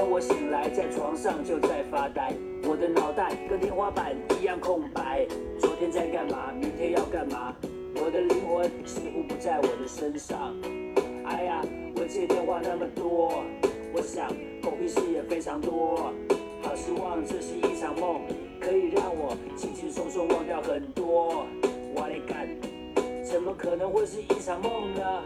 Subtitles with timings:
[0.00, 2.32] 每天我醒来在床上就在发呆，
[2.64, 5.26] 我的脑袋跟天花板一样空白。
[5.58, 6.50] 昨天在干嘛？
[6.58, 7.54] 明天要干嘛？
[7.96, 10.56] 我的灵魂似乎不在我的身上。
[11.26, 11.62] 哎呀，
[11.96, 13.44] 我接电话那么多，
[13.92, 14.26] 我想
[14.62, 16.14] 狗屁事也非常多。
[16.62, 18.22] 好希望这是一场梦，
[18.58, 21.44] 可以让我轻轻松松忘掉很多。
[21.94, 22.48] 我来干，
[23.22, 25.22] 怎么可能会是一场梦呢？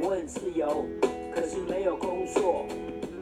[0.00, 0.84] 我很自由，
[1.34, 2.66] 可是没有工作，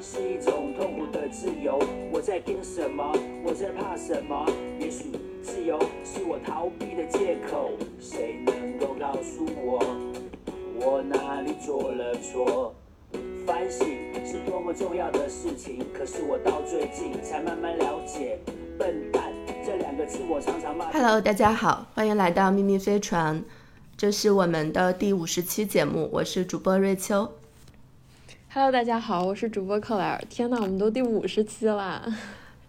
[0.07, 1.81] 是一种痛苦的自由。
[2.13, 3.17] 我在盯什么？
[3.43, 4.47] 我在怕什么？
[4.79, 5.11] 也许
[5.43, 7.71] 自由是我逃避的借口。
[7.99, 9.83] 谁能够告诉我，
[10.79, 12.75] 我哪里做了错？
[13.47, 13.89] 反省
[14.27, 18.39] 是多么重要的事情，可是我到最近才慢慢了解，
[18.79, 19.33] 笨蛋
[19.65, 20.93] 这两个字我常常骂。
[20.93, 23.43] Hello，大家好，欢迎来到秘密飞船，
[23.97, 27.33] 这是我们的第五十期节目，我是主播瑞秋。
[28.55, 30.25] Hello，大家好，我是主播克莱尔。
[30.31, 32.01] 天呐，我们都第五十期啦！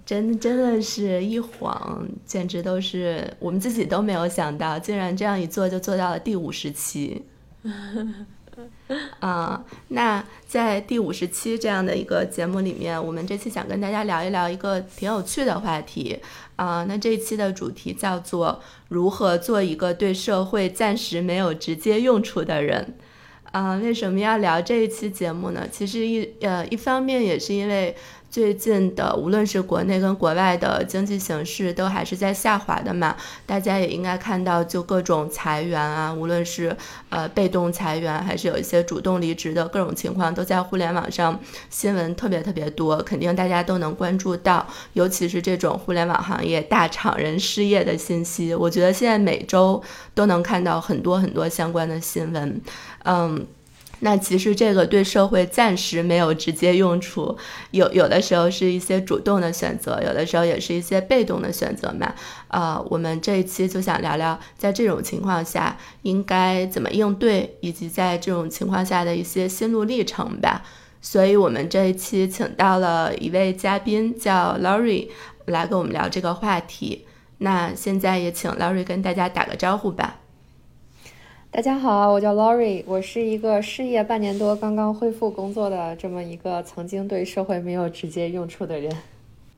[0.03, 7.23] 真真的是一晃，简直都是我们自己都没有想到，竟然这样一做就做到了第五十期。
[9.19, 16.17] 啊、那在第五十期这样的一个节目里面，我们这期想跟大家聊一聊一个挺有趣的话题
[16.55, 22.95] 啊、那这一期的主题叫做如何做一个对社会暂时没有直接用处的人。
[23.55, 25.65] 啊、为什么要聊这一期节目呢？
[25.71, 27.95] 其实一呃一方面也是因为
[28.35, 36.75] 最近的无论是国内跟国外的经济形势都还是在下滑的嘛，大家也应该看到，就各种裁员啊，无论是
[37.07, 49.81] 呃被动裁员，还是有一些主动离职的各种情况，都在互联网上新闻特别特别多，肯定大家都能关注到，尤其是这种互联网行业大厂人失业的信息，我觉得现在每周
[50.13, 52.61] 都能看到很多很多相关的新闻，
[53.05, 53.47] 嗯。
[53.99, 57.37] 那其实这个对社会暂时没有直接用处，
[57.71, 62.13] 有有的时候是一些主动的选择，有的时候也是一些被动的选择嘛。
[62.49, 70.63] 呃，我们这一期就想聊聊，在这种情况下应该怎么应对，以及在这种情况下的一些心路历程吧。
[71.01, 75.09] 所以我们这一期请到了一位嘉宾，叫 Laurie，
[75.45, 77.05] 来跟我们聊这个话题。
[77.37, 80.19] 那现在也请 Laurie 跟大家打个招呼吧。
[81.55, 88.93] 大家好，我叫 Lori，我是一个失业半年多、刚刚恢复工作的这么一个曾经对社会没有直接用处的人。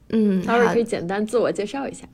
[0.10, 2.08] 嗯，好 Lori 可以简单自我介绍一下。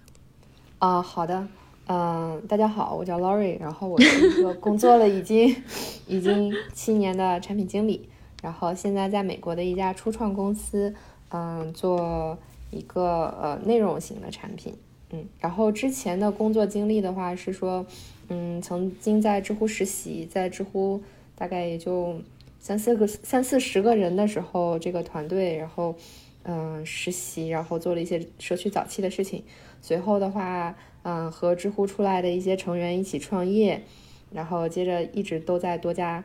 [0.80, 1.46] 啊、好的，
[1.88, 5.54] 嗯、大家好，我叫 Lori，然后我是一个工作了已经
[6.08, 8.08] 已经七年的产品经理，
[8.42, 10.96] 然后现在在美国的一家初创公司，
[11.28, 12.38] 嗯、做
[12.72, 14.74] 一个呃内容型的产品，
[15.12, 17.86] 嗯，然后之前的工作经历的话是说，
[18.34, 21.00] 嗯，曾经在知乎实习，在知乎
[21.36, 22.20] 大概也就
[22.60, 25.96] 三四个三四十个人的时候，这个团队，然后
[26.42, 29.44] 嗯、实习，然后做了一些社区早期的事情。
[29.84, 33.84] 随后的话，嗯，和知乎出来的一些成员一起创业，
[34.32, 36.24] 然后接着一直都在多家，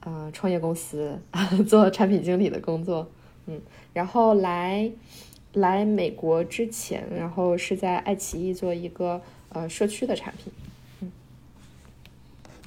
[0.00, 1.18] 呃，创业公司
[1.66, 3.08] 做产品经理的工作，
[3.46, 3.62] 嗯，
[3.94, 4.90] 然后来
[5.54, 10.52] 来美国之前，然后是在爱奇艺做一个呃社区的产品，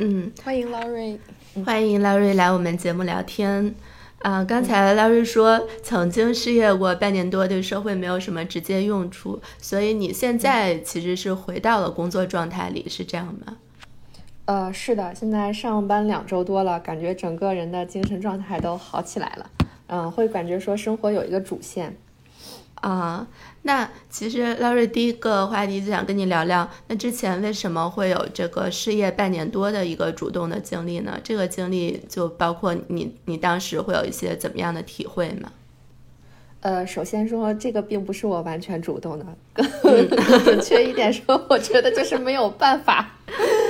[0.01, 1.17] 嗯，欢迎 Lori。
[1.65, 3.75] 欢迎 Larry 来我们节目聊天。
[4.19, 13.57] 啊、刚才 Larry 说曾经失业过半年多，对社会没有什么直接用处，所以你现在其实是回到了工作状态里，是这样吗？
[14.45, 19.49] 呃，是的，现在上班两周多了，感觉整个人的精神状态都好起来了，
[19.87, 21.93] 嗯，会感觉说生活有一个主线，
[22.81, 23.27] 啊、
[23.63, 31.19] 那其实 Larry 第一个话题就想跟你聊聊，那之前为什么会有这个失业半年多的一个主动的经历呢？
[31.23, 35.51] 这个经历就包括你，你当时会有一些怎么样的体会吗？
[36.61, 39.65] 呃，首先说这个并不是我完全主动的，更
[40.43, 43.11] 准确一点说，我觉得就是没有办法。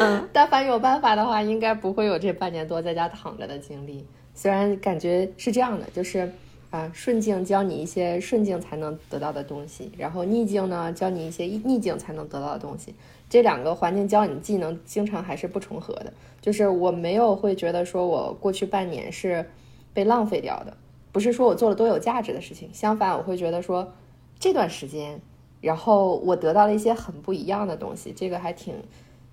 [0.02, 4.06] 嗯，但凡有办法的话，应该不会有这半年多在家躺着的经历。
[4.34, 6.32] 虽然感觉是这样的，就是
[6.70, 12.94] 啊、顺境教你一些顺境才能得到的东西，然后逆境呢教你一些逆境才能得到的东西。
[13.30, 16.14] 这两个环境教你技能，经常还是不重合的。
[16.42, 19.50] 就是我没有会觉得说我过去半年是
[19.94, 20.78] 被浪费掉的。
[21.12, 23.92] 不是说我做了多有价值的事情，相反，我会觉得说
[24.40, 25.20] 这段时间，
[25.60, 28.76] 然后我得到了一些很不一样的东西，这个还挺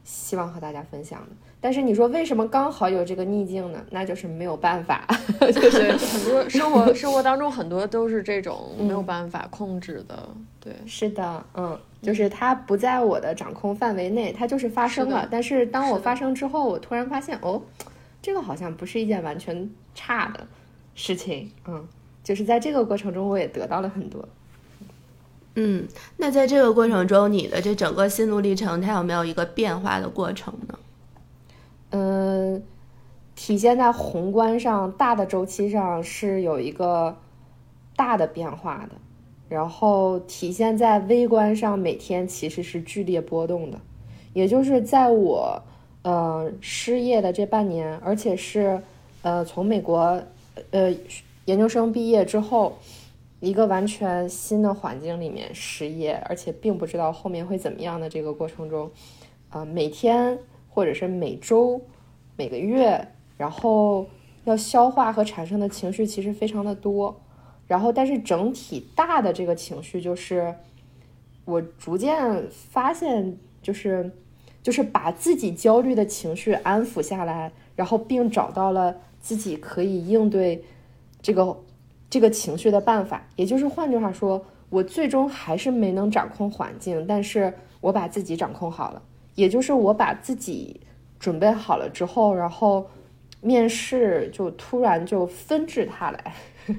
[0.04, 1.28] 希望和大家分享的。
[1.60, 3.84] 但是你说为什么刚好有这个逆境呢？
[3.90, 5.06] 那就是没有办法，
[5.40, 10.28] 就是对，很多生活 生活当中很多都是这种没有办法控制的。
[10.60, 15.22] 对，是的，嗯，就是它不在我的掌控范围内，它就是发生了。
[15.22, 17.62] 是但是当我发生之后，我突然发现，哦，
[18.20, 20.46] 这个好像不是一件完全差的
[20.94, 21.84] 事情，嗯，
[22.22, 24.28] 就是在这个过程中，我也得到了很多。
[25.54, 25.86] 嗯，
[26.18, 30.78] 那在这个过程中，你的这整个心路历程，它有没有一个变化的过程呢？
[31.90, 32.62] 嗯，
[33.34, 37.16] 体现在宏观上，大的周期上是有一个
[37.94, 38.96] 大的变化的，
[39.48, 43.78] 然后体现在微观上，每天其实是剧烈波动的。
[44.32, 45.62] 也就是在我
[46.02, 48.80] 呃失业的这半年，而且是
[49.22, 50.22] 呃从美国
[50.70, 50.94] 呃
[51.46, 52.76] 研究生毕业之后。
[53.38, 58.90] 一个完全新的环境里面失业，而且并不知道后面会怎么样的这个过程中，
[59.50, 60.38] 啊，每天
[60.76, 61.80] 或者是每周、
[62.36, 63.08] 每个月，
[63.38, 64.06] 然后
[64.44, 67.18] 要消化和产生的情绪其实非常的多，
[67.66, 70.54] 然后但是整体大的这个情绪就是，
[71.46, 74.12] 我逐渐发现就是
[74.62, 80.62] 就是把自己焦虑的情绪安抚下来，然后并找到了自己可以应对
[81.22, 81.56] 这个。
[82.08, 84.40] 这个情绪的办法，也就是换句话说，
[84.70, 89.02] 我最终还是没能掌控环境，但是我把自己掌控好了。
[89.36, 90.80] 也就是我把自己
[91.20, 92.90] 准备好了之后，然后
[93.40, 96.34] 面试就突然就纷至沓来。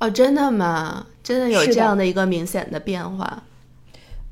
[0.00, 1.06] 哦，真的吗？
[1.22, 3.42] 真的有这样的一个明显的变化？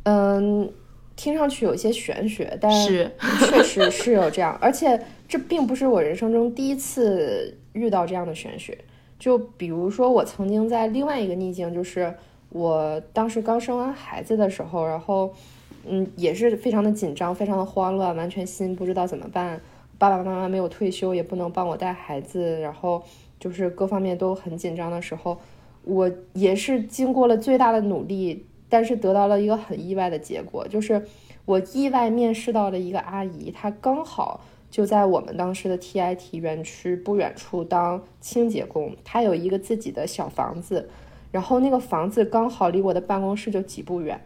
[0.02, 0.70] 嗯，
[1.16, 3.10] 听上去有些玄学，但是
[3.46, 8.76] 确实是有这样， 而且这并不是我人生中第一次遇到这样的玄学。
[9.19, 12.12] 就比如说，我曾经在另外一个逆境，就是
[12.48, 15.32] 我当时刚生完孩子的时候，然后，
[15.87, 19.61] 嗯，也是非常的紧张，非常的慌乱，完全心不知道怎么办。
[19.99, 23.02] 爸爸妈妈没有退休，也不能帮我带孩子，然后
[23.38, 25.38] 就是各方面都很紧张的时候，
[25.84, 31.06] 我也是经过了最大的努力，但是得到了一个很意外的结果，就是
[31.44, 34.40] 我意外面试到了一个阿姨，她刚好。
[34.70, 40.88] 就在我们当时的 TIT 园区不远处当清洁工，他有一个自己的小房子，
[41.31, 44.19] 然后那个房子刚好离我的办公室就几步远，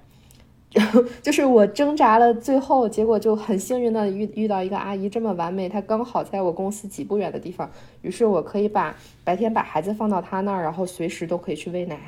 [0.71, 0.81] 就
[1.23, 7.71] 就是我挣扎了，最后结果就很幸运的遇遇到一个阿姨这么完美，她刚好在我公司几步远的地方，
[8.03, 11.99] 于是我可以把白天把孩子放到她那儿，然后随时都可以去喂奶，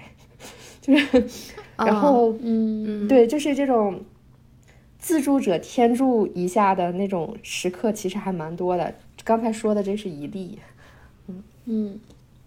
[0.80, 1.24] 就是，
[1.76, 4.00] 然后嗯，对，就是这种。
[5.00, 8.92] 自助者天助一下的那种时刻，其实还蛮多的。
[9.22, 10.58] 刚才说的这是一例，
[11.28, 12.00] 嗯嗯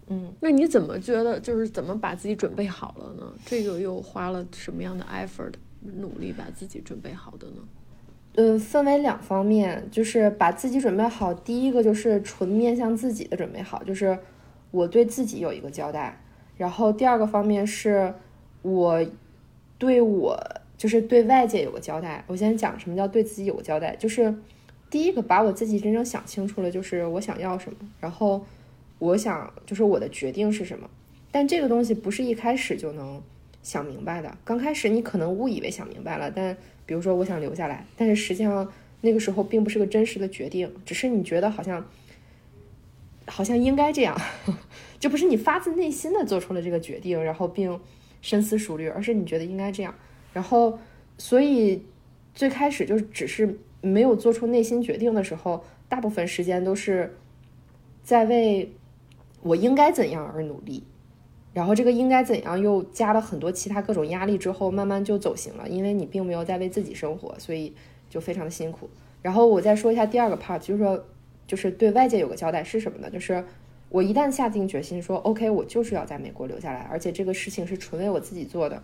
[0.08, 0.32] 嗯。
[0.38, 3.32] 那你怎么觉得，就是怎么把自己准备好了呢？
[3.46, 5.54] 这个又花了什么样的 effort
[5.98, 7.62] 努力把自己准备好的呢？
[8.34, 11.32] 呃，分为两方面，就是把自己准备好。
[11.34, 14.18] 第一个就是纯面向自己的准备好，就是
[14.70, 16.22] 我对自己有一个交代。
[16.56, 18.14] 然后第二个方面是
[18.62, 19.04] 我
[19.78, 20.38] 对我。
[20.78, 22.24] 就是对外界有个交代。
[22.26, 24.34] 我先讲什么叫对自己有个交代，就是
[24.90, 28.44] 第一个把我自己真正想清楚了，就是我想要什么，然后
[28.98, 30.90] 我想就是我的决定是什么。
[31.30, 33.22] 但这个东西不是一开始就能
[33.62, 34.36] 想明白的。
[34.44, 38.70] 刚开始你可能误以为想明白了，但比如说我想留下来，但是实际上
[39.00, 41.86] 那个时候并不是个真实的决定，只是你觉得好像
[43.26, 44.20] 好像应该这样，
[44.98, 47.80] 就不是你发自内心的做出了这个决定，然后并
[48.20, 49.94] 深思熟虑，而是你觉得应该这样。
[50.32, 50.78] 然后，
[51.18, 51.82] 所以
[52.34, 57.16] 最开始就只是没有做出内心决定的时候，大部分时间都是
[58.02, 58.72] 在为
[59.42, 60.84] 我应该怎样而努力。
[61.52, 65.68] 然后这个应该怎样又加了很多其他各种压力之后，慢慢就走形了。
[65.68, 67.72] 因为你并没有在为自己生活，所以
[68.08, 68.88] 就非常的辛苦。
[69.20, 71.04] 然后我再说一下第二个 part，就是说，
[71.46, 73.10] 就是对外界有个交代是什么呢？
[73.10, 73.44] 就是
[73.88, 78.82] 我一旦下定决心说 OK，我就是要在美国留下来，而且这个事情是纯为我自己做的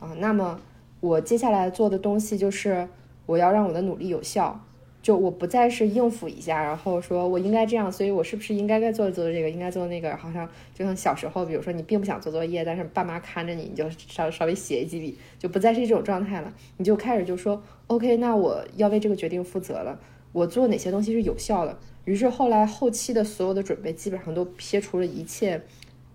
[0.00, 0.60] 啊，那么。
[1.00, 2.88] 我接下来做的东西就是，
[3.26, 4.58] 我要让我的努力有效，
[5.04, 20.00] 就我不再是应付一下，然后说我应该这样，所以我是不是应该该做做这个，应该做那个，好像就像小时候，比如说你并不想做作业，但是爸妈看着你，你就稍稍微写几笔，就不再是这种状态了，你就开始就说，OK，那我要为这个决定负责了，
[20.32, 25.60] 我做哪些东西是有效的，于是后来后期的所有的准备基本上都撇除了一切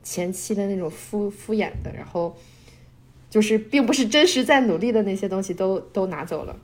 [0.02, 2.36] 前期的那种敷敷衍的，然后。
[3.30, 6.60] 就是并不是真实在努力的那些东西都都拿走了，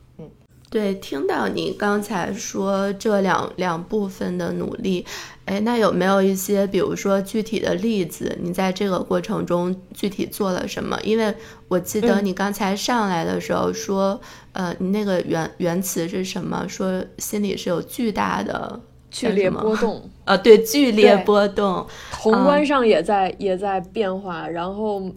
[0.75, 5.05] 对，听到你刚才说这两两部分的努力，
[5.46, 8.38] 哎，那有没有一些比如说具体的例子？
[8.41, 11.00] 你在这个过程中具体做了什么？
[11.01, 11.34] 因为
[11.70, 14.20] 我记得你刚才上来的时候说，
[14.51, 16.67] 呃，你那个原原词是什么？
[16.67, 18.77] 说心里是有巨大的
[19.10, 25.10] 剧烈波动，呃，对，剧烈波动，宏观上也在也在变化，然后。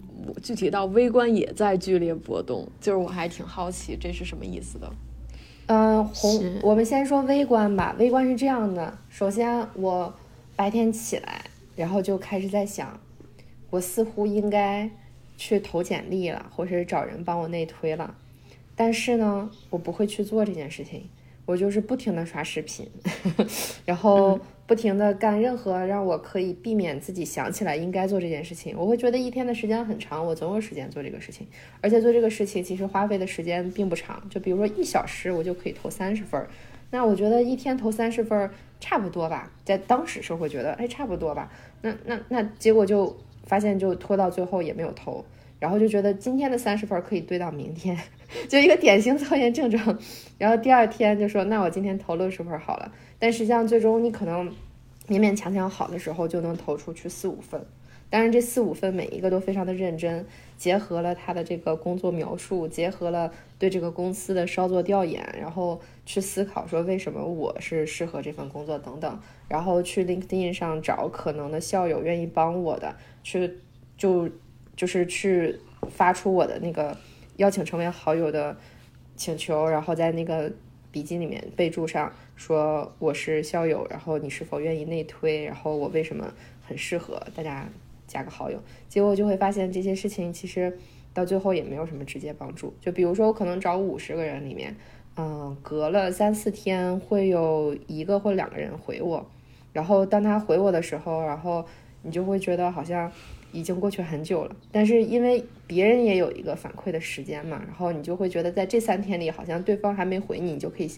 [0.43, 4.87] 具体到微观也在剧烈波动，就是我还挺好奇这是什么意思的。
[5.69, 7.95] 嗯，宏，我们先说微观吧。
[7.99, 10.11] 微观是这样的，首先我
[10.55, 11.41] 白天起来，
[11.75, 12.99] 然后就开始在想，
[13.69, 14.89] 我似乎应该
[15.37, 18.15] 去投简历了，或者是找人帮我内推了，
[18.75, 21.07] 但是呢，我不会去做这件事情。
[21.45, 22.87] 我就是不停的刷视频，
[23.85, 28.75] 然后不停的干任何让我可以避免自己想起来应该做这件事情。
[28.77, 31.47] 我会觉得一天的时间很长，我总有时间做这个事情，
[31.81, 34.21] 而且做这个事情其实花费的时间并不长。
[34.29, 36.47] 就比如说一小时，我就可以投三十份儿，
[36.91, 41.51] 那我觉得一天投三十份儿差不多吧，在当时是会觉得哎差不多吧。
[41.81, 45.25] 那那那结果就发现就拖到最后也没有投，
[45.59, 47.97] 然后就觉得今天的三十分可以堆到明天。
[48.47, 49.99] 就一个典型拖延症状，
[50.37, 54.47] 然后第二天就说那我今天投六十分好了，但实际上最终你可能
[55.07, 57.59] 勉勉强强好的时候就能投出去四五分，
[58.09, 60.23] 当然这四五分每一个都非常的认真，
[60.57, 73.57] 结合了他的这个工作描述，结合了对这个公司的稍作调研，然后去思考说为什么我是适合这份工作等等，然后去 LinkedIn 上找可能的校友愿意帮我的，去
[73.97, 74.29] 就
[74.79, 75.59] 就是去
[75.89, 76.95] 发出我的那个。
[77.39, 78.57] 邀请成为好友的
[79.15, 80.51] 请求，然后在那个
[80.91, 87.65] 笔记里面备注上说我是校友，然后你是否愿意内推，然后我为什么很适合大家
[88.05, 88.61] 加个好友。
[88.89, 90.77] 结果就会发现这些事情其实
[91.13, 92.73] 到最后也没有什么直接帮助。
[92.81, 94.75] 就比如说我可能找五十个人里面，
[95.15, 99.25] 嗯，隔了三四天会有一个或两个人回我，
[99.71, 101.65] 然后当他回我的时候，然后
[102.01, 103.09] 你就会觉得好像。
[103.51, 110.91] 已经过去很久了，但是因为别人也有一个反馈的时间嘛，然后你就会觉得在这三天里，好像对方还没回你，你就可以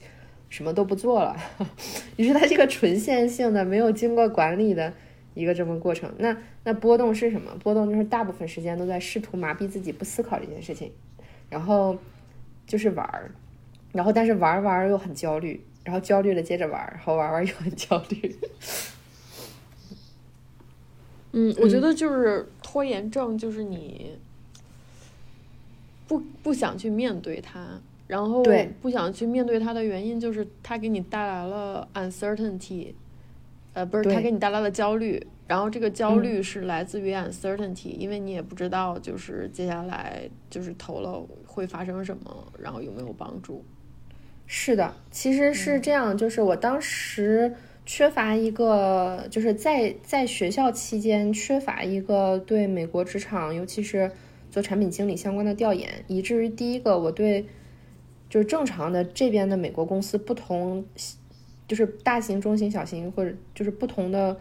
[0.49, 1.35] 什么都不做了。
[2.17, 4.93] 于是它是一个纯线性的、没有经过管理的
[5.33, 6.13] 一个这么过程。
[6.17, 7.51] 那那波动是什么？
[7.63, 10.91] 波动就是大部分时间都在试图麻痹自己，不思考这件事情，
[11.49, 11.97] 然后
[12.67, 13.31] 就是玩儿，
[13.93, 18.35] 然后但是玩儿玩儿又很焦虑，然后焦虑了接着玩儿，然后玩玩又很焦虑。
[21.33, 24.17] 嗯，我觉得就是拖延症，就是你
[26.07, 28.43] 不不想去面对它，然后
[28.81, 32.93] 不想去面对它的原因就是它给你带来了 uncertainty，
[33.73, 43.63] 呃，不是它给你带来了焦虑，然后这个焦虑是来自于 uncertainty，因为你也不知道就是接下来就是投了会发生什么，然后有没有帮助。
[44.47, 47.55] 是的，其实是这样，就是我当时。
[47.83, 54.11] 缺乏一个，就是在在学校期间缺乏一个对美国职场，尤其是
[54.51, 57.45] 做产品经理相关的调研，以至于第一个我对
[58.29, 60.85] 就是正常的这边的美国公司不同，
[61.67, 64.39] 就是大型、中型、小型或者就是不同的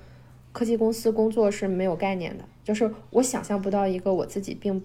[0.52, 4.80] 科技公司工作是没有概念的，就是我想象不到一个我自己并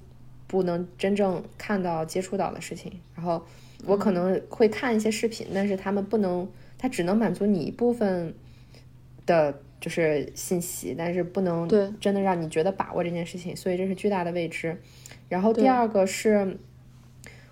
[0.48, 2.92] 不能真正看到、接触到的事情。
[3.14, 3.46] 然后
[3.86, 6.48] 我可能会看一些视频，但是他们不能，
[6.78, 8.34] 他只能满足你一部分。
[9.26, 11.68] 的就是信息，但是不能
[12.00, 14.78] 真的让你觉得把握这件事情，所以这是巨大的未知。
[15.30, 16.58] 然后第二个是，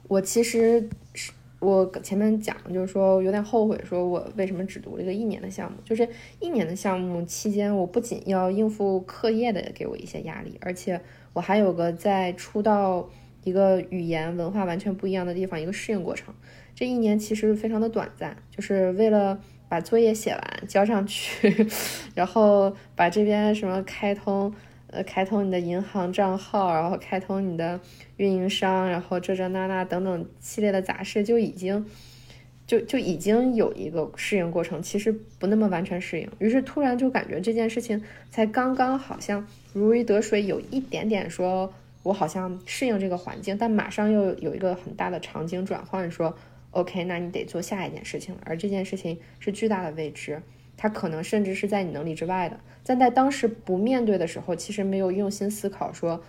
[0.08, 5.78] 我其实是我前面讲，就是说有点后悔，说我为什么只读了一个一年的项目。
[5.84, 6.08] 就是
[6.40, 11.00] 一年的项目期间，我不仅要应付课业的给我一些压力，而且
[11.34, 13.10] 我还有个在出到
[13.44, 16.34] 一个语言文化完全不一样的地方一个适应过程。
[16.76, 19.40] 这一年其实非常的短暂，就是为了。
[19.74, 21.66] 把作业写完交上去，
[22.14, 24.54] 然后把这边什么开通，
[24.86, 27.80] 呃，开通你的银行账号，然后开通你的
[28.18, 31.84] 运营商，然后这这那那等等系列的杂事就已经，
[32.68, 36.30] 就就已经有一个适应过程，其实不那么完全适应。
[36.38, 38.00] 于是突然就感觉这件事情
[38.30, 46.38] 才刚刚好像如鱼得水，有一点点说我好像适应这个环境，但马上又有一个很大的场景转换，说。
[46.74, 50.42] OK，那你得做下一件事情了，而这件事情是巨大的未知，
[50.76, 52.60] 它可能甚至是在你能力之外的。
[52.86, 56.22] 但在当时不面对的时候，其实没有用心思考说，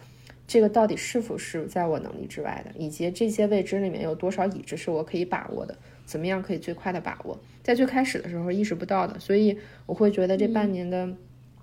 [0.46, 11.08] 这个到底是否是在我能力之外的，以及这些未知里面有多少已知是我可以把握的，怎么样可以最快的把握，在最开始的时候意识不到的，所以我会觉得这半年的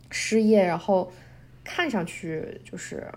[0.09, 1.11] 失业，然后
[1.63, 3.07] 看上去就是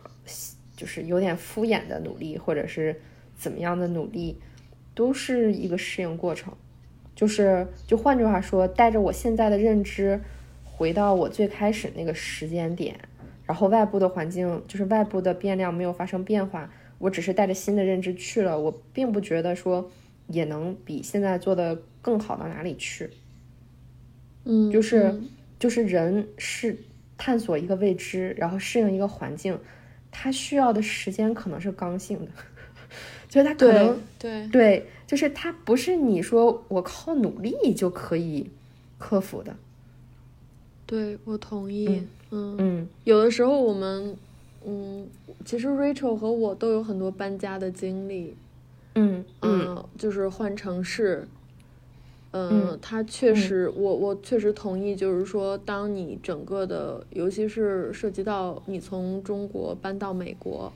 [0.76, 3.00] 就是有点敷衍的努力，或者是
[3.38, 4.38] 怎么样的努力。
[4.94, 6.52] 都是一个适应过程，
[7.14, 10.20] 就是就换句话说，带着我现在的认知
[10.64, 12.96] 回到我最开始那个时间点，
[13.44, 19.90] 然后外部的环境就是外部的变量没有发生变化，我只是带着新的认知去了，我并不觉得说
[20.28, 23.10] 也能比现在做的更好到哪里去。
[24.44, 25.20] 嗯，就是
[25.58, 26.78] 就是人是
[27.16, 29.58] 探索一个未知，然后适应一个环境，
[30.10, 32.30] 他需要的时间可能是刚性的。
[33.34, 38.48] 所以他可能对对，就是他不是你说我靠努力就可以
[38.96, 39.56] 克服的。
[40.86, 42.06] 对，我同意。
[42.30, 44.16] 嗯嗯，有的时候我们
[44.64, 45.08] 嗯，
[45.44, 48.36] 其实 Rachel 和我都有很多搬家的经历，
[48.94, 51.26] 嗯嗯，就是换城市。
[52.30, 60.72] 嗯，他确实，我我确实同意，就是说，当你整个的，尤其是涉及到你从中国搬到美国，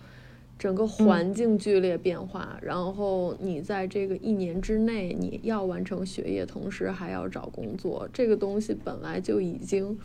[0.59, 9.99] 整个环境剧烈变化，然后你在这个一年之内，你要完成学业，同时还要找工作，这个东西本来就已经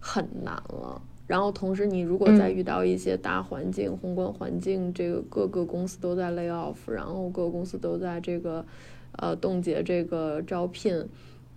[0.00, 1.00] 很难了。
[1.26, 8.64] 然后同时，你如果再遇到一些大环境、宏观环境，这个各个公司都在 lay off，然后各个公司都在这个。
[9.18, 11.06] 呃，冻结这个招聘，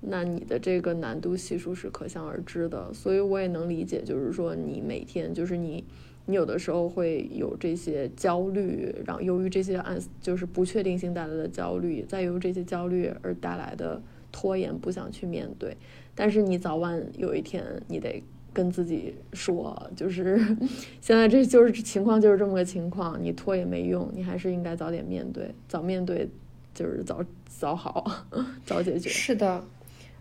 [0.01, 2.94] 那你的这个难度系数是可想而知的。
[2.94, 5.82] 所以我也能理解，就是说你每天就是你，
[6.25, 14.01] 你有的时候会有这些焦虑，然后由于这些按就是不确定性带来的焦虑，再由这些焦虑而带来的
[14.32, 15.75] 拖延，不想去面对。
[16.13, 20.38] 但是你早晚有一天，你得跟自己说，就是
[21.01, 26.29] 现在这就是情况，就是这么个情况，你拖也没用，你还是应该早点面对，早面对。
[26.77, 28.25] 就是早早好，
[28.65, 29.10] 早解决。
[29.10, 29.63] 是的，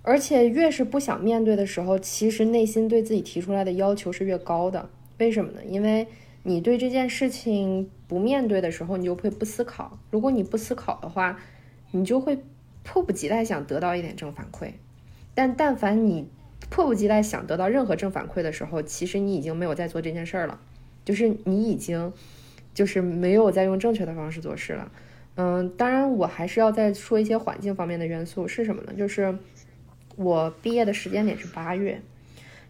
[0.02, 4.88] 而且越是不想面对的时候，其实内心对自己提出来的要求是越高的。
[5.18, 5.64] 为什么呢？
[5.64, 6.06] 因为
[6.42, 9.98] 你对这件事情不面对的时候，你就会不思考。
[10.10, 11.38] 如果你不思考的话，
[11.92, 12.38] 你就会
[12.82, 14.72] 迫不及待想得到一点正反馈。
[15.34, 16.28] 但但凡你
[16.70, 20.60] 迫不及待想得到任何正反馈的时候，其实你已经没有在做这件事儿了，
[21.04, 22.12] 就是你已经
[22.72, 24.92] 就是没有在用正确的方式做事了。
[25.36, 28.92] 嗯，当然，我还是要再说一些环境方面的元素是什么呢？
[28.96, 29.36] 就是
[30.16, 32.00] 我毕业的时间点是八月，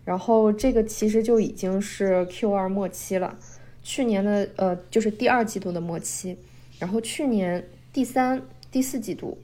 [0.04, 3.38] 然后这个其实就已经是 Q 二末期了，
[3.82, 6.36] 去年的呃就是第二季度的末期，
[6.78, 9.38] 然后去年第三、第四季度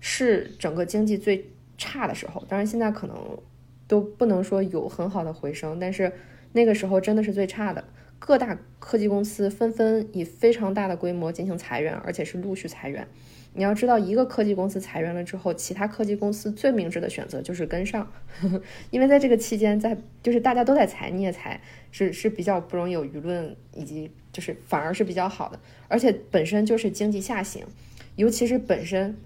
[0.00, 3.16] 是整个经济最差的时候，当然现在可能
[3.86, 6.12] 都不能说有很好的回升，但是
[6.52, 7.84] 那个时候真的是最差的。
[8.18, 13.06] 各大科技公司纷纷以非常大的规模进行裁员，而且是陆续裁员。
[13.54, 18.10] 你要知道，一个科技公司裁员了之后，其他科技公司最明智的选择就是跟上，
[18.90, 25.58] 因为在这个期间，在就是大家都在裁，你也裁，是是比较不容易有舆论，以及就是反而是比较好的。
[25.88, 27.64] 而且本身就是经济下行，
[28.16, 29.16] 尤其是本身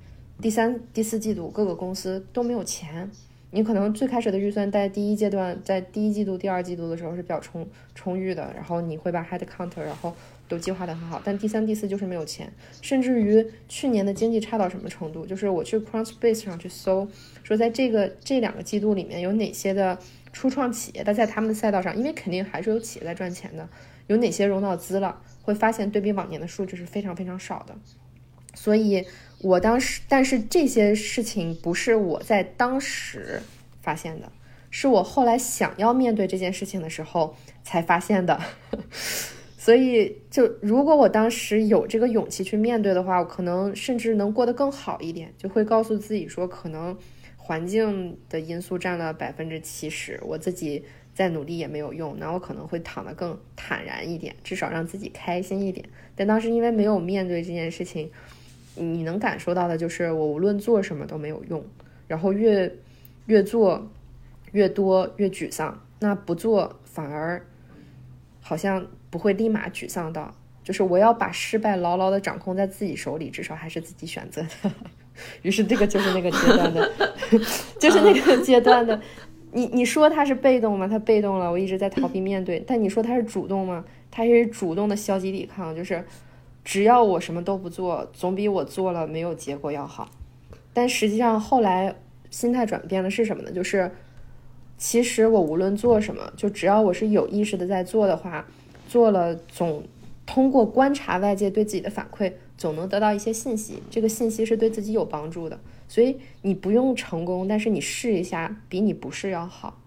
[0.41, 3.11] 第三、第四季度各个公司都没有钱。
[3.55, 10.15] 你可能最开始的预算在第一阶段，在第一季度、第二季度的时候是比较充充裕的，然后你会把 head count 然后
[10.49, 15.27] 都计划的很好，但第三、第四就是没有钱，甚至于去年的经济差到什么程度？
[15.27, 17.07] 就是我去 Crunchbase 上去搜，
[17.43, 19.99] 说在这个这两个季度里面有哪些的
[20.33, 23.69] 初创企业，它在他们的赛道上，因为肯定还是有企业在赚钱的，
[24.07, 27.77] 有哪些融到资了，会发现对比往年的数据是非常非常少的，
[28.55, 29.05] 所以。
[29.43, 33.43] 我当时，但是这些事情不是我在当时
[33.81, 34.31] 发现的，
[34.71, 38.41] 是我后来想要面对这件事情的时候才发现的。
[39.59, 45.33] 所以，就如果我当时有这个勇气去面对的话，我可能甚至能过得更好一点。
[45.37, 46.97] 就会告诉自己说，可能
[47.37, 52.17] 环境的因素占了百分之七十，我自己再努力也没有用。
[52.19, 55.89] 那我可能会躺得更坦然一点，至少让自己开心一点。
[56.15, 58.11] 但当时因为没有面对这件事情。
[58.75, 61.63] 你能感受到的就是，我无论做什么都没有用，
[62.07, 62.75] 然后越
[63.27, 63.91] 越做
[64.53, 67.45] 越多越沮丧，那不做反而
[68.41, 74.71] 好像不会立马沮丧到，就是我要把失败牢牢的掌控在自己手里，至少还是自己选择的。
[75.43, 76.93] 于是这个就是那个阶段的，
[77.79, 78.99] 就是那个阶段的。
[79.53, 80.89] 你你说他是被动吗？
[80.89, 82.59] 他被动了，我一直在逃避面对。
[82.67, 83.85] 但你说他是主动吗？
[84.11, 86.03] 他是主动的消极抵抗，就是。
[86.65, 90.09] 只要我什么都不做，总比我做了没有结果要好。
[90.73, 91.95] 但实际上后来
[92.31, 93.51] 心态转变了是什么呢？
[93.51, 93.91] 就是
[94.79, 98.47] 其实我无论做什么，就只要我是有意识的在做的话，
[98.89, 99.83] 做了总
[100.25, 103.83] 通过观察外界对自己的反馈，总能得到一些信息。
[103.91, 105.59] 这个信息是对自己有帮助的。
[105.89, 109.79] 所以你不用成功，但是你试一下，比你不试要好。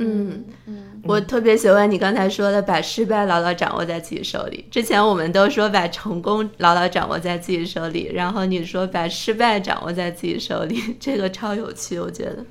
[0.00, 4.64] 嗯嗯，我特别喜欢你刚才说的，把失败牢牢掌握在自己手里。
[4.70, 12.44] 之前我们都说把成功牢牢掌握在自己手里，然后你说把失败掌握在自己手里， 这个超有趣，我觉得。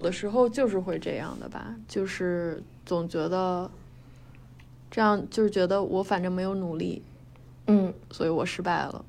[0.00, 3.70] 有的时候就是会这样的吧，就是总觉得
[4.90, 7.02] 这样，就是觉得我反正没有努力，
[7.66, 9.02] 嗯，所以我失败了。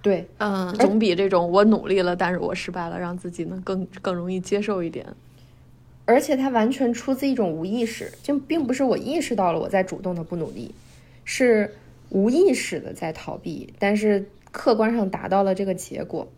[0.00, 5.04] 对，嗯，总比这种我努力了，但是我失败了，让自己能更更容易接受一点。
[6.04, 10.74] 而且它完全出自一种无意识，就并不是我意识到了我在主动的不努力，
[11.24, 11.74] 是
[12.10, 16.28] 无意识的在逃避，但是客观上达到了这个结果。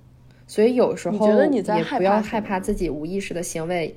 [0.46, 1.62] 所以有时候也
[1.96, 3.96] 不要害怕自己无意识的行为。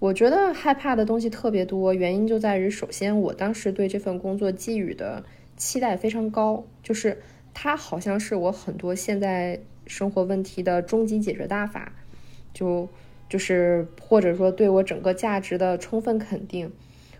[0.00, 5.24] 我觉得害怕的东西特别多，原因就在于，首先我当时对这份工作寄予的
[5.56, 7.18] 期待非常高，就是
[7.54, 11.92] 它好像是我很多现在生活问题的终极解决大法，
[12.52, 12.88] 就
[13.28, 16.70] 就是或者说对我整个价值的充分肯定。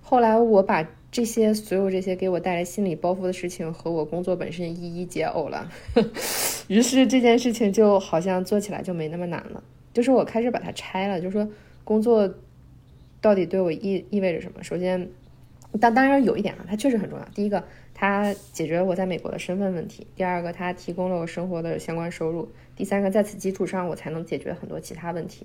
[0.00, 5.70] 后来我把这些所有这些给我带来心理包袱的事情和我工作本身一一解耦了，
[6.68, 9.62] 于是这件事情就好像做起来就没那么难了。
[9.92, 11.48] 就是我开始把它拆了，就是说
[11.84, 12.32] 工作。
[13.20, 14.62] 到底对我意意味着什么？
[14.62, 15.10] 首先，
[15.80, 17.24] 但当然有一点啊，它确实很重要。
[17.34, 25.44] 第一个，它解决了我在美国的身份问题；第二个，它提供了我生活的相关收入；第三个，在此基础上，我才能解决很多其他问题。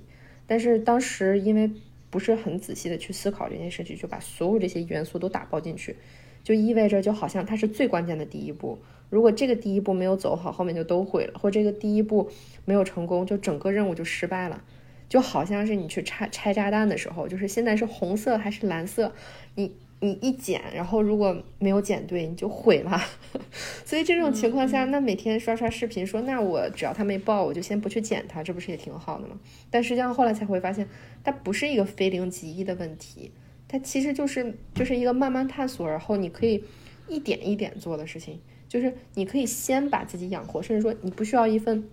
[0.54, 1.72] 但是当时因为
[2.12, 5.96] 不是很仔细的去思考这件事情，就把所有这些元素都打包进去，
[6.44, 8.78] 就意味着就好像它是最关键的第一步。
[9.10, 12.30] 如果这个第一步没有走好，后面就都毁了；或这个第一步
[12.66, 14.64] 没有成功，就整个任务就失败了。
[15.10, 19.16] 就好像是你去拆拆炸弹的时候，就是现在是红色还是蓝色，
[19.56, 23.02] 你你一剪，然后如果没有剪对，你就毁了。
[23.86, 29.40] 所以这种情况下，那每天刷刷视频说，那我只要它没爆，我就先不去剪它，这不是也挺好的吗？
[29.70, 30.86] 但实际上后来才会发现，
[31.24, 33.32] 它不是一个非零即一的问题，
[33.68, 36.62] 它其实就是就是一个慢慢探索，然后你可以
[37.08, 41.88] 一点一点做的事情，就是你可以先把自己养活，甚至说你不需要一份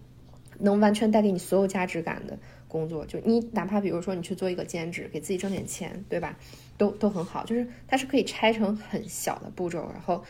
[0.59, 2.37] 能完全带给你所有价值感的。
[2.67, 6.39] 工作就你哪怕比如说你去做一个兼职，给自己挣点钱，对吧？
[6.81, 10.25] 都都很好，就是它是可以拆成很小的步骤，然后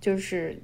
[0.00, 0.60] 就是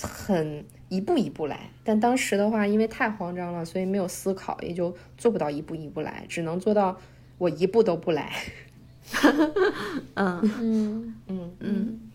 [0.00, 1.68] 很一步一步来。
[1.84, 6.98] 但当时的话，因为太慌张了，所以没有思考，也就做不到一步一步来，只能做到
[7.36, 8.32] 我一步都不来。
[10.14, 12.09] 嗯嗯嗯嗯。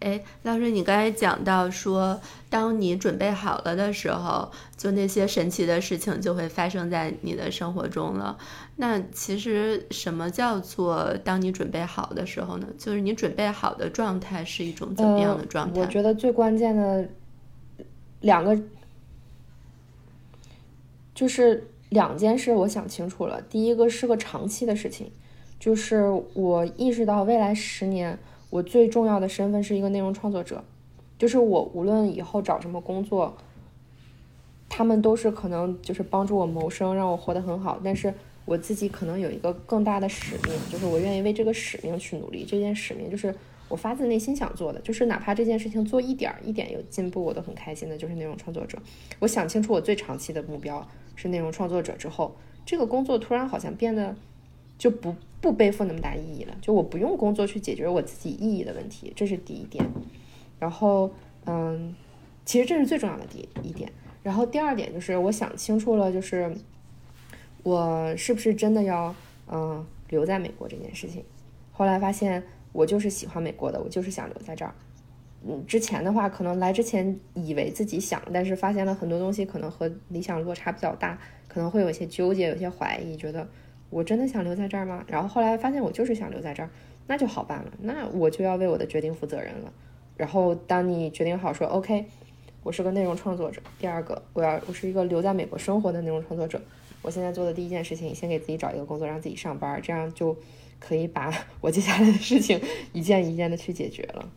[0.00, 8.38] 哎，老师，你刚才讲到说，当你准备好了的时候，就那些神奇的事情就会发生在你的生活中了。
[8.76, 12.66] 那其实什么叫做当你准备好的时候呢？
[12.78, 15.78] 就是你准备好的状态是一种怎么样的状态？
[15.82, 17.06] 我觉得最关键的
[18.22, 18.58] 两个
[21.14, 23.38] 就是两件事，我想清楚了。
[23.42, 25.12] 第一个是个长期的事情，
[25.58, 28.18] 就是我意识到未来十年。
[28.50, 30.62] 我最重要的身份是一个内容创作者，
[31.18, 33.36] 就是我无论以后找什么工作，
[34.68, 37.80] 他们都是可能就是帮助我谋生，让我活得很好。
[37.82, 38.12] 但是
[38.44, 42.44] 我自己可能有一个更大的使命，就是我愿意为这个使命去努力。
[42.44, 43.32] 这件使命就是
[43.68, 47.96] 我发自内心想做的，就是哪怕这件事情做一点儿一点有进步，我都很开心的。
[47.96, 48.76] 就是内容创作者，
[49.20, 50.84] 我想清楚我最长期的目标
[51.14, 52.34] 是内容创作者之后，
[52.66, 54.16] 这个工作突然好像变得
[54.80, 55.14] 就不。
[55.42, 59.82] 不背负那么大意义了，就我不用工作去解决我自己意义的问题，这是第一点。
[60.58, 61.10] 然后，
[61.46, 61.94] 嗯，
[62.44, 63.90] 其实这是最重要的第一点。
[64.22, 66.54] 然后第二点就是我想清楚了，就是
[67.62, 69.14] 我是不是真的要
[69.50, 71.24] 嗯留在美国这件事情。
[71.72, 74.74] 后来发现我就是喜欢美国的，我就是想留在这儿。
[75.48, 83.48] 嗯，之前的话可能来之前以为自己想，但是发现了很多东西可能和理想落差比较大，可能会有些纠结，有些怀疑，觉得。
[83.90, 85.04] 我真的想留在这儿吗？
[85.08, 86.70] 然后后来发现我就是想留在这儿，
[87.08, 89.72] 那就好办了，那我就要为我的决定负责任了。
[90.16, 92.06] 然后当你决定好说 OK，
[92.62, 96.60] 我是个内容创作者，第二个我要我是一个留在美国生活的内容创作者，
[97.02, 100.36] 我现在做的第一件事情，先给自己找一个工作，让自己上班，这样就
[100.78, 102.60] 可以把我接下来的事情
[102.92, 104.28] 一件一件的去解决了。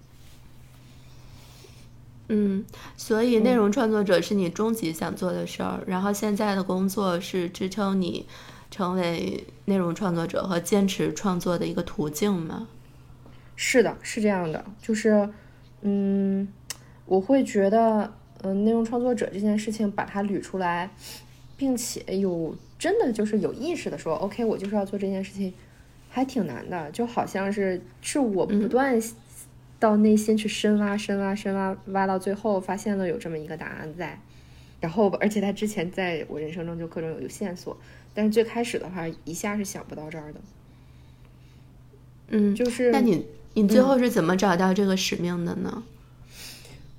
[2.30, 2.66] 嗯，
[2.98, 8.26] 所以内容创作者是你终极想做的事儿，然后现在的工作是支撑你。
[8.74, 12.68] 成为内容创作者和坚持创作的一个途径吗？
[13.56, 15.30] 是的，是这样的，就是，
[15.82, 16.48] 嗯，
[17.06, 20.90] 我会觉得，嗯，内容创作者这件事情把它捋出来，
[21.56, 25.54] 并且有真的就是有意识的说，OK，我就是要做这件事情，
[26.10, 29.00] 还挺难的，就好像是是我不断
[29.80, 34.20] 到内心去深挖、深挖、深挖，挖到最后发现了有这么一个答案在，
[34.80, 37.78] 然后而且他之前在我人生中就各种有线索。
[38.14, 40.40] 但是最开始的话，一下是想不到这儿的。
[42.28, 42.92] 嗯，就是。
[42.92, 45.84] 那你你最后是怎么找到这个使命的呢？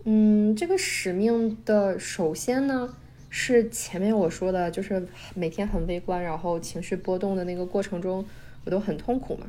[0.04, 2.94] 嗯，这个使命的首先呢，
[3.30, 8.24] 是前面我说的，就是每天很微观，然后情绪波动的那个过程中，
[8.64, 9.46] 我都很痛苦嘛。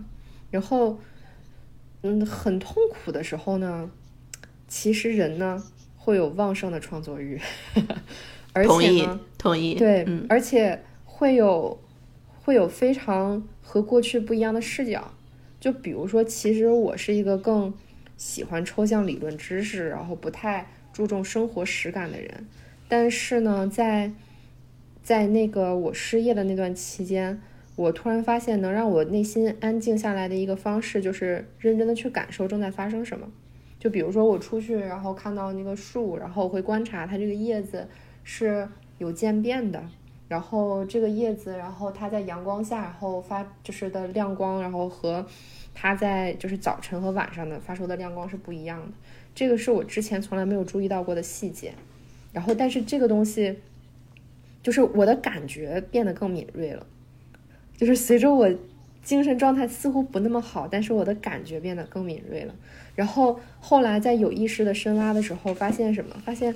[0.52, 1.00] 然后，
[2.04, 3.90] 嗯，很痛苦的时候呢，
[4.68, 5.64] 其实人呢
[5.98, 7.42] 会有旺盛的创作欲，
[8.54, 10.84] 而且呢，同意，对，嗯，而且。
[11.18, 11.80] 会有，
[12.44, 15.14] 会有非常和过去不一样的视角。
[15.62, 17.74] 就比如说，其实我是一个更
[18.18, 22.46] 喜欢抽象理论知识，然后不太注重生活实感的人。
[22.90, 24.12] 但是呢，在
[25.02, 27.42] 在那个我失业的那段期间，
[27.78, 33.32] 我突然发现，能让我内心安静下来的一个方式，就是认真的去感受正在发生什么。
[33.80, 37.88] 就比如说我出去，然后看到那个树，然后会观察它这个叶子
[38.26, 39.82] 是有渐变的，
[40.28, 45.26] 然后这个叶子，然后它在阳光下，然后发就是的亮光，然后和
[45.74, 48.88] 它在就是早晨和晚上的发出的亮光是不一样的。
[49.36, 51.74] 这个是我之前从来没有注意到过的细节。
[52.34, 53.60] 然后，但是这个东西，
[54.62, 56.86] 就是我的感觉变得更敏锐了。
[57.78, 58.50] 就是随着我
[59.04, 62.54] 精神状态似乎不那么好，但是我的感觉变得更敏锐了。
[62.94, 66.16] 然后后来在有意识的深挖的时候，发现什么？
[66.26, 66.54] 发现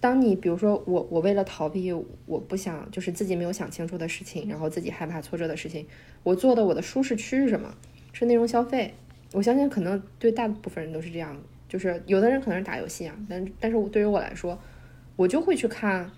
[0.00, 1.92] 当你比如说我我为了逃避
[2.26, 5.86] 我不想就是自己没有想清楚的事情，然后自己害怕挫折的事情，
[6.22, 7.74] 我做的我的舒适区是什么？
[8.12, 8.94] 是内容消费。
[9.32, 11.36] 我相信可能对大部分人都是这样，
[11.68, 14.58] 就是有的人可能是打游戏啊，但但是对于我来说，
[15.16, 16.10] 我就会去看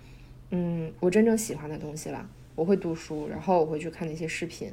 [0.51, 2.29] 嗯我真正喜欢的东西了。
[2.55, 4.71] 我会读书，然后我会去看那些视频，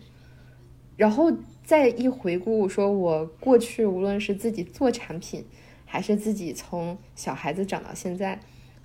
[0.97, 1.33] 然后
[1.64, 5.44] 再一回顾，说我过去无论是自己做产品，
[5.87, 8.40] 还是自己从小孩子长到现在，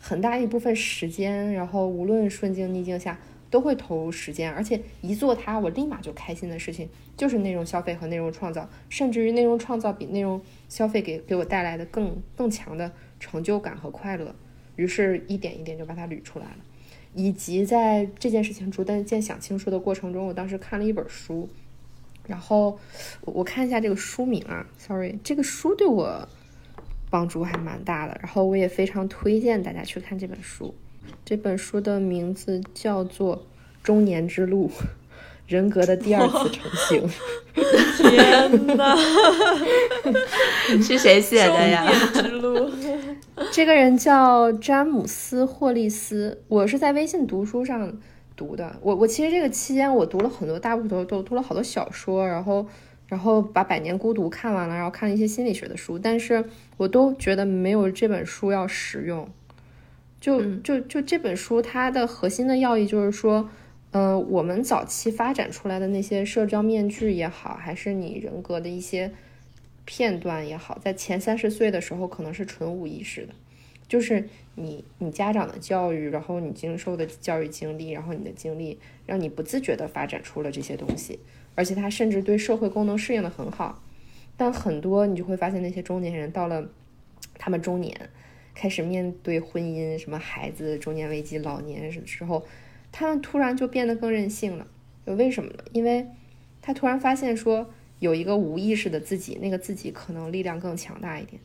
[0.06, 3.18] 很大一部分时间，然后无论顺境逆境下，
[3.50, 14.36] 都会投入时间，而且一做它，我立马就开心的事情，就是内容消费和内容创造，甚至于内容创造比内容消费给给我带来的更更强的成就感和快乐，
[14.76, 16.58] 于是一点一点就把它捋出来了。
[17.16, 21.48] 以及在这件事情逐渐想清楚的过程中，我当时看了一本书，
[22.28, 22.78] 然后
[23.22, 26.28] 我看一下这个书名啊，sorry，这个书对我
[27.14, 30.74] 帮助还蛮大的，然后我也非常推荐大家去看这本书。
[31.24, 33.38] 这本书的名字叫做
[33.84, 34.72] 《中年之路：
[35.46, 37.08] 人格的第二次成型》。
[37.98, 38.98] 天哪，
[40.82, 41.86] 是谁写的呀？
[41.86, 42.72] 中年之路。
[43.54, 47.96] 这个人叫詹姆斯·霍利斯，我是在微信读书上
[48.36, 48.76] 读的。
[48.82, 52.66] 我我其实这个期间我读了很多，大部分都都读了好多小说，然后
[53.14, 56.44] 然后把《百年孤独》看完了，然后看了一些心理学的书，但是
[56.78, 59.30] 我都觉得没有这本书要实用。
[60.20, 63.48] 就就就这本书，它的核心的要义就是说，
[63.92, 69.12] 呃，我们早期发展出来的那些社交面具也好，还是你人格的一些。
[69.86, 73.34] 片段也好，在前三十岁的时候可能是纯无意识的，
[73.94, 81.20] 就是你你家长的教育，然后你经受的教育经历，然后你的经历，让你不自觉的发展出了这些东西，
[81.54, 83.84] 而且他甚至对社会功能适应的很好。
[84.36, 86.68] 但很多你就会发现，那些中年人到了
[87.38, 88.10] 他们中年，
[88.56, 92.44] 开始面对婚姻、什么孩子、中年危机、老年时候，
[92.92, 94.66] 他们突然就变得更任性了。
[95.06, 95.64] 为什么呢？
[95.72, 96.08] 因为
[96.64, 97.70] 他突然发现说。
[98.00, 101.40] 有一个无意识的自己，那个自己可能力量更强大一点。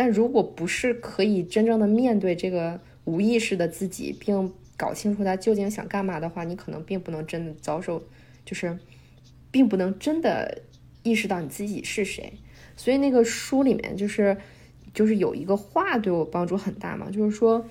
[0.00, 8.02] 但如果不是可以真正的面对这个无意识的自己，并搞清楚他究竟想干嘛的话，你可能并不能真的遭受，
[8.42, 8.78] 就是
[9.50, 10.62] 并不能真的
[11.02, 12.32] 意识到你自己是谁。
[12.78, 14.38] 所以那个书里面就是
[14.94, 17.66] 就是有一个话对我帮助很大嘛，就是说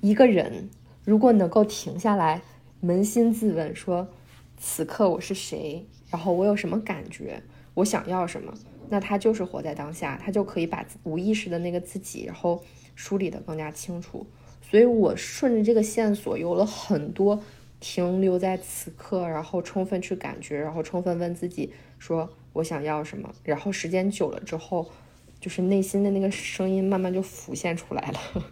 [0.00, 0.68] 一个人
[1.04, 2.42] 如果能够停下来，
[2.82, 4.08] 扪心自问，说
[4.56, 5.86] 此刻我是谁。
[6.10, 7.40] 然后我有什么感觉？
[7.74, 8.52] 我想要什么？
[8.88, 12.62] 那他就是活在当下，他就可以把无意识的那个自己，然后
[12.94, 14.26] 梳理的更加清楚。
[14.62, 17.40] 所以我顺着这个线索，有了很多
[17.78, 23.32] 停留在此刻，然后充分去感觉，然后充分问自己说我想要什么。
[23.44, 24.90] 然后时间久了之后，
[25.38, 28.44] 就是内心的那个声音慢慢就浮现出来了。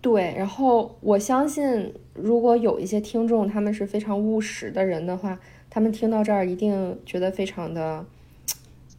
[0.00, 5.40] 对，然后我相信，如果有一些听众他们是非常务实的人的话，
[5.78, 8.04] 他们听到这儿一定觉得非常的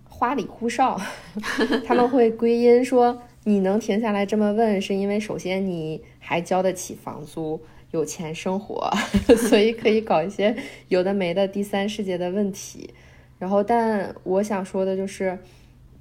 [0.05, 0.97] 花里胡哨。
[1.85, 7.61] 他们会归因说，你能停下来这么问，是因为首先你还交得起房租，
[7.91, 8.89] 有钱生活，
[9.49, 10.55] 所以可以搞一些
[10.87, 12.93] 有的没的第三世界的问题。
[13.37, 15.37] 然后，但我想说的就是，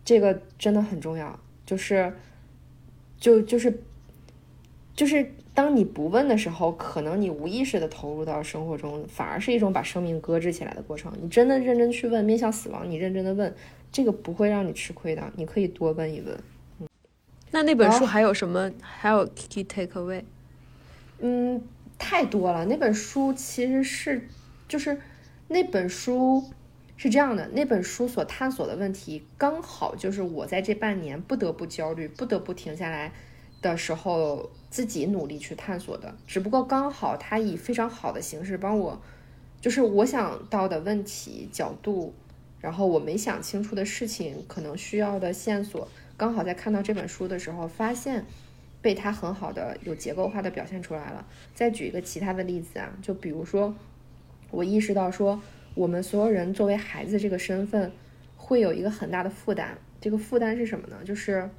[0.05, 1.37] 这个真的很重要，
[1.67, 2.13] 就是，
[3.19, 3.83] 就就是。
[4.95, 11.13] 就是当你不问的时候，可能你无意识的投入到生活中，反而是一种把生命搁置起来的过程。
[11.21, 13.53] 你真的认真去问，面向死亡，你认真的问，
[13.91, 15.33] 这个不会让你吃亏的。
[15.35, 16.39] 你可以多问一问。
[16.79, 16.87] 嗯，
[17.51, 18.71] 那那本书还有什么？
[18.81, 20.23] 还有 key take away？
[21.19, 21.61] 嗯，
[21.99, 22.65] 太多了。
[22.67, 24.29] 那本书其实是，
[24.69, 25.01] 就是
[25.49, 26.45] 那本书
[26.97, 27.49] 是这样的。
[27.49, 33.13] 那本书所探索的问题，刚好就是我在这半年不得不焦虑，不得不停下来。
[33.61, 39.01] 的时候自己努力去探索的，只不过刚好他以非常好的形式帮我，
[39.61, 42.15] 就是我想到的问题角度，
[42.61, 48.27] 然后我没想清楚的事情，可能需要的线索，刚好在看到这本书的时候发现，
[48.83, 51.27] 被他很好的有结构化的表现出来了。
[51.55, 53.75] 再举一个其他的例子啊，就比如说，
[54.51, 55.41] 我意识到说，
[55.75, 57.91] 我们所有人作为孩子这个身份，
[58.37, 59.79] 会有一个很大的负担。
[60.01, 60.97] 这个负担是什么呢？
[61.05, 61.51] 就是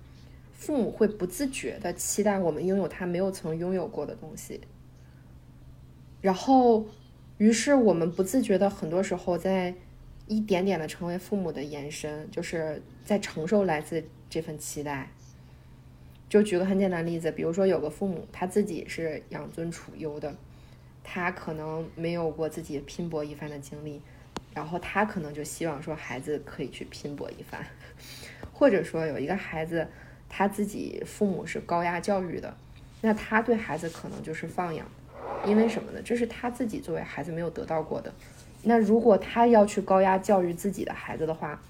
[0.59, 4.59] 父母会不自觉的期待我们拥有他没有曾拥有过的东西，
[6.19, 6.85] 然后，
[7.37, 9.73] 于是我们不自觉的很多时候在
[10.27, 15.09] 一点点的成为父母的延伸，就是在承受来自这份期待。
[16.27, 20.35] 就举个很简单的例子，比如说有个父母他自己是养尊处优的，
[21.05, 24.01] 他可能没有过自己拼搏一番的经历，
[24.53, 27.65] 然后他可能就希望说孩子可以去拼搏一番，
[28.51, 29.87] 或者说有一个孩子
[30.29, 32.55] 他自己父母是高压教育的，
[33.01, 34.85] 那他对孩子可能就是放养，
[35.45, 35.99] 因为什么呢？
[36.05, 38.13] 这是他自己作为孩子没有得到过的。
[38.63, 41.61] 那如果他要去高压教育自己的孩子的话，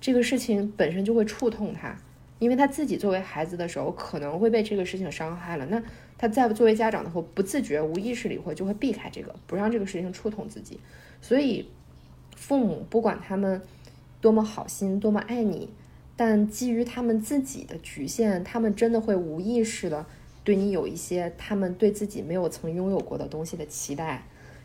[0.00, 1.96] 这个事情本身就会触痛他。
[2.38, 5.64] 因为他自己作为孩子的时候，可能会被这个事情伤害了。
[5.70, 5.82] 那
[6.18, 10.78] 他在作为家长的时候，不自觉、无意识里会就会避开这个，不让这个事情触痛自己。
[11.22, 11.66] 所以，
[12.36, 13.62] 父母不管他们
[14.20, 15.70] 多么好心、多么爱你，
[16.16, 20.06] 但基于他们自己的局限，他们真的会无意识的
[20.42, 24.22] 对你有一些他们对自己没有曾拥有过的东西的期待。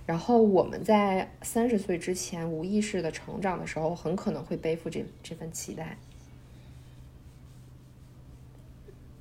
[0.08, 5.98] 然后，我们在三十岁之前无意识的成长的时候，很可能会背负这这份期待。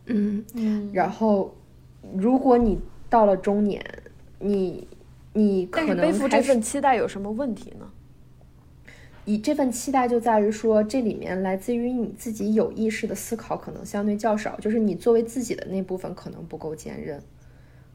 [0.06, 1.54] 嗯嗯，然后，
[2.16, 3.84] 如果你到了中年，
[4.38, 4.88] 你
[5.34, 7.90] 你可能背负这份期待有什么问题呢？
[9.26, 17.22] 以这份期待就在于说，这里面来自于你自己有意识的思考可能相对较少，就是你作为自己的那部分可能不够坚韧，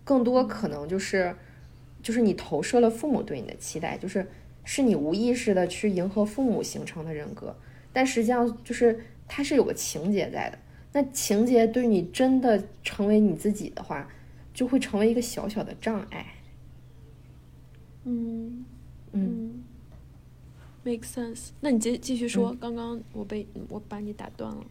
[0.03, 1.35] 更多可能就是
[2.01, 4.25] 就是你投射了父母对你的期待，就是
[4.63, 7.55] 是你无意识的去迎合父母形成的人格，
[7.91, 10.59] 但实际上就是它是有个情节在的。
[10.93, 14.07] 那情节对你真的成为你自己的话，
[14.53, 16.25] 就会成为一个小小的障碍。
[18.05, 18.63] 嗯。
[19.17, 19.63] 嗯
[20.85, 21.49] ，make sense。
[21.59, 24.65] 那你继继续说，刚刚我被我把你打断了。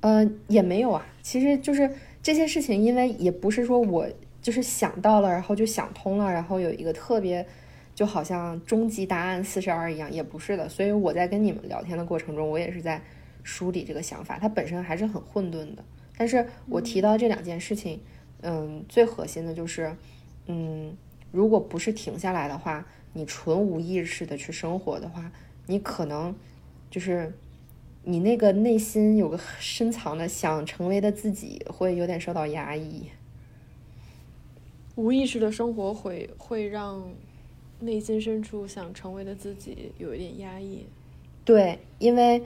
[0.00, 1.90] 呃，也没有啊，其实就是
[2.22, 4.08] 这些事情，因为也不是说我
[4.40, 7.46] 就是想到了，然后就想通了，然后有一个特别
[7.94, 10.66] 就好像终极答案四十二一样，也不是的。
[10.68, 13.02] 所以我在跟你们聊天的过程中，我也是在。
[13.44, 15.84] 梳理这个想法，它本身还是很混沌的。
[16.16, 17.98] 但是我提到这两件事情，
[18.42, 19.92] 嗯，最核心的就是，
[20.46, 20.96] 嗯，
[21.32, 25.30] 如果不是停下来的话，你纯无意识的去生活的话，
[25.66, 26.34] 你可能
[26.90, 27.32] 就是
[28.04, 33.06] 你那个内心有个深藏的想成为的自己，会有点受到压抑。
[34.96, 37.12] 无意识的生活会会让
[37.80, 40.86] 内心深处想成为的自己有一点压抑。
[41.44, 42.42] 对，因为。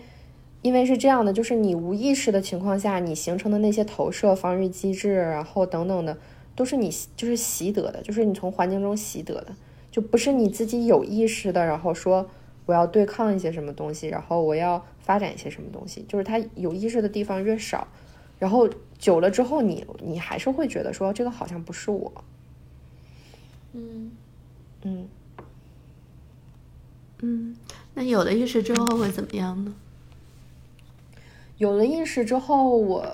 [0.62, 6.18] 因为是这样的，就是你无意识的情况下，你形成的那些投射、防御机制，然后等等的，
[6.56, 9.54] 都是你就是习得的，就是你从环境中习得的，
[9.96, 11.64] 就不是你自己有意识的。
[11.64, 12.28] 然后说
[12.66, 17.88] 我要对抗一些什么东西，然后我要发展一些什么东西，就是他有意识的地方越少，
[18.38, 22.12] 然后久了之后，你你还是会觉得说这个好像不是我。
[23.72, 24.12] 嗯
[24.82, 25.08] 嗯
[27.22, 27.56] 嗯，
[27.94, 29.74] 那有了意识之后会怎么样呢？
[31.56, 33.06] 有了意识之后，我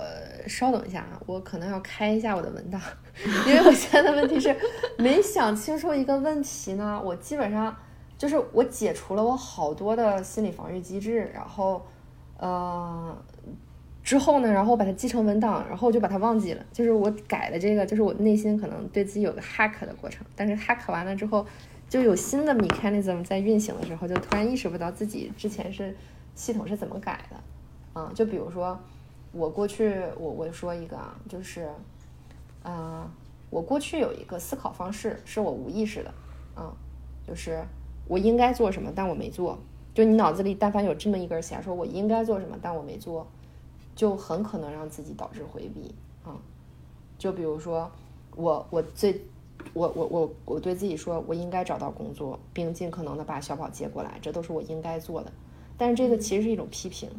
[0.47, 2.81] 稍等一下啊，我可能要开一下我的文档，
[3.47, 4.55] 因为我现在的问题是
[4.97, 7.01] 没想清楚一个问题呢。
[7.03, 7.75] 我基本上
[8.17, 11.85] 就是我解除了我好多的心理防御机制，然后
[12.37, 13.15] 呃
[14.03, 16.65] 之后呢，然后把它记成文档，然后就把它忘记了。
[16.73, 21.45] 就是我改的这个，就是我内心可能对自己有个 hack 的过程，但是 hack 完了之后，
[21.87, 25.95] 就有新的 mechanism 在运行的时候，就突然意识不到自己之前是
[26.35, 27.37] 系统是怎么改的。
[27.95, 28.77] 嗯，就比如说，
[29.31, 31.69] 我过去我我说一个啊，就是，
[32.63, 33.09] 嗯，
[33.49, 36.13] 我过去有一个思考方式是我无意识的，
[36.57, 36.73] 嗯，
[37.27, 37.63] 就是
[38.07, 39.57] 我应该做什么，但我没做。
[39.93, 43.27] 就你脑子里但凡有这么一根弦，说我应该做什么，但我没做，
[43.95, 45.93] 就很可能让自己导致回避。
[46.25, 46.35] 嗯，
[47.17, 47.91] 就比如说
[48.35, 49.21] 我我最
[49.73, 55.31] 我我我我对自己说，我应该找到工作，并尽可能的把小宝接过来，这都是我应该做的。
[55.77, 57.09] 但是这个其实是一种批评。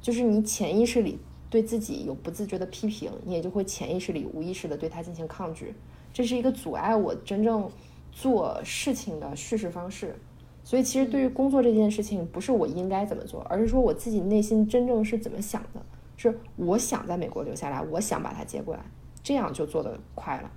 [0.00, 1.18] 就是你潜意识里
[1.50, 5.74] 对自己有不自觉的批评，你也就会潜意识里无意识的对他进行抗拒，
[6.12, 7.68] 这是一个阻碍我真正
[8.12, 10.14] 做事情的叙事方式。
[10.62, 15.84] 所以其实对于工作这件事情，不是我应该怎么做，而是说我自己内心真正是怎么想的，
[16.16, 18.80] 是我想在美国留下来，我想把他接过来，
[19.20, 20.50] 这样就做得快了。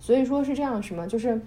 [0.00, 1.40] 所以说是这样，什么就是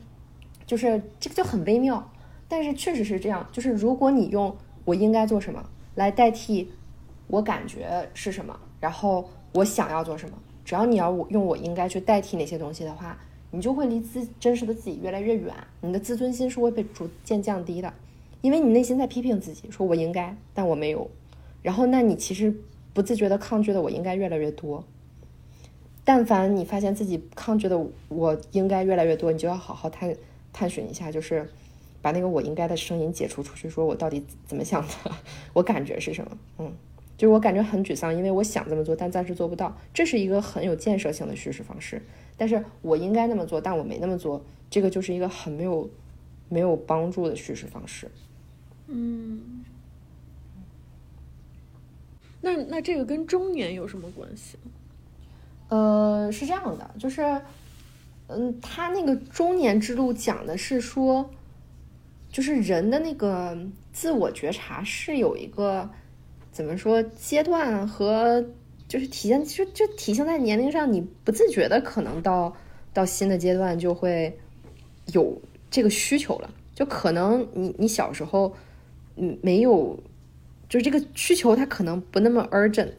[0.66, 2.10] 就是这个就很微妙，
[2.48, 6.72] 但是确实是这样，就是如果你用我应该做什么来代替。
[7.28, 8.56] 我感觉是什么，
[8.86, 13.18] 然后我想要做什么，只要你要我用我应该去代替那些东西的话，
[13.50, 17.92] 你就会离自真实的自己越来越远，你的自尊心是会被逐渐降低的，
[18.42, 21.10] 因为你内心在批评自己，说我应该，但我没有，
[21.64, 22.56] 然后那你其实
[22.94, 24.84] 不自觉的抗拒的我应该越来越多。
[26.04, 30.16] 但凡你发现自己抗拒的我应该越来越多，你就要好好探
[30.54, 31.50] 探寻一下，就是
[32.04, 35.12] 把那个我应该的声音解除出去，说我到底怎么想的，
[35.54, 36.38] 我感觉是什么？
[36.60, 36.72] 嗯，
[37.18, 39.76] 就是我感觉很沮丧，因为我想这么做，但暂时做不到。
[39.94, 42.02] 这是一个很有建设性的叙事方式。
[42.38, 45.90] 但是我应该那么做，但我没那么做，这个就是一个很没有
[46.50, 48.12] 没有帮助的叙事方式。
[48.88, 49.64] 嗯，
[52.42, 54.58] 那那这个跟中年有什么关系？
[55.70, 57.42] 呃，是这样的，就是，
[58.28, 61.28] 嗯，他那个中年之路讲的是说，
[62.30, 63.58] 就是人的那个
[63.92, 65.90] 自我觉察是有一个
[66.56, 68.46] 怎么说阶段和
[68.88, 72.56] 就是体现，就就体现在年龄上，你不自觉的可能到
[72.94, 74.40] 到新的阶段就会
[75.12, 78.56] 有这个需求了，就可能你你小时候
[79.18, 80.02] 嗯没有，
[80.70, 82.94] 就是这个需求它可能不那么 urgent。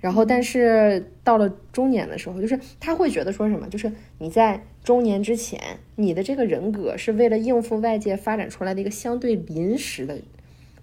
[0.00, 5.60] 然后，但是到了中年的时候，就是他会觉得说什么，就是你在中年之前，
[5.96, 10.18] 你的这个人格是为了应付外界发展出来的一个相对临时的、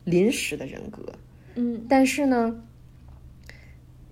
[0.04, 1.02] 临时的人格。
[1.58, 2.64] 嗯，但是呢，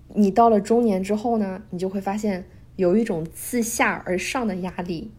[0.08, 2.44] 你到了中年之后呢，你就会发现
[2.76, 5.10] 有一种自下而上的压力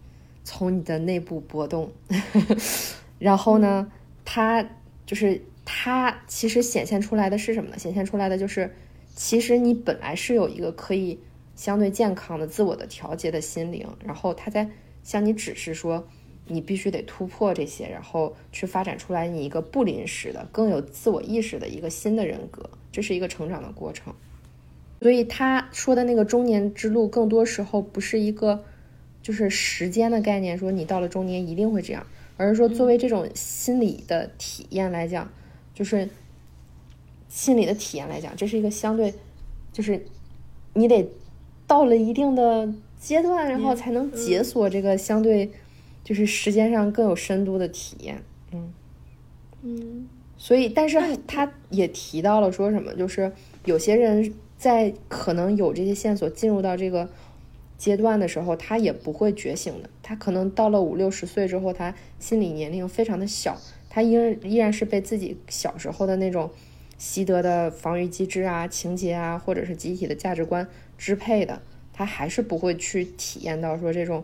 [0.44, 1.92] 从你的内部波动，
[3.18, 3.92] 然后呢，
[4.24, 4.64] 它
[5.06, 7.78] 就是它其实显现出来的是什么呢？
[7.80, 8.72] 显现出来的就是。
[9.20, 11.20] 其实你本来是有一个可以
[11.56, 14.70] 相对健康的自我的调节的心灵，然后他在
[15.02, 16.08] 向你指示说，
[16.48, 24.14] 你必须得突破这些，然后去发展出来你一个不临时的、更有自我意识的一个新的人格，这是一个成长的过程。
[25.02, 28.64] 所以他说的那个中年之路，更多时候不是一个
[29.22, 32.06] 就是时间的概念，说你到了中年一定会这样，
[32.38, 35.32] 而是说作为这种心理的体验来讲，
[35.74, 36.10] 就是。
[37.30, 39.14] 心理的体验来讲，这是一个相对，
[39.74, 40.06] 就是
[40.74, 41.08] 你得
[41.68, 45.52] 到了一定的阶段，然后才能解锁这个相对
[46.08, 48.24] 就是时间上更有深度的体验。
[48.54, 48.74] 嗯
[49.62, 50.98] 嗯，所以，但是
[51.28, 53.30] 他也提到了说什么，就是
[53.66, 57.10] 有些人在可能有这些线索进入到这个
[57.78, 59.90] 阶段的时候，他也不会觉醒的。
[60.02, 66.50] 他可能到了五六十岁之后，他心理年龄非常的小，他依然依然是被自己小时候的那种。
[67.00, 71.62] 习得的防御机制啊、情节啊，或者是集体的价值观支配的，
[71.94, 74.24] 他还是不会去体验到说这种，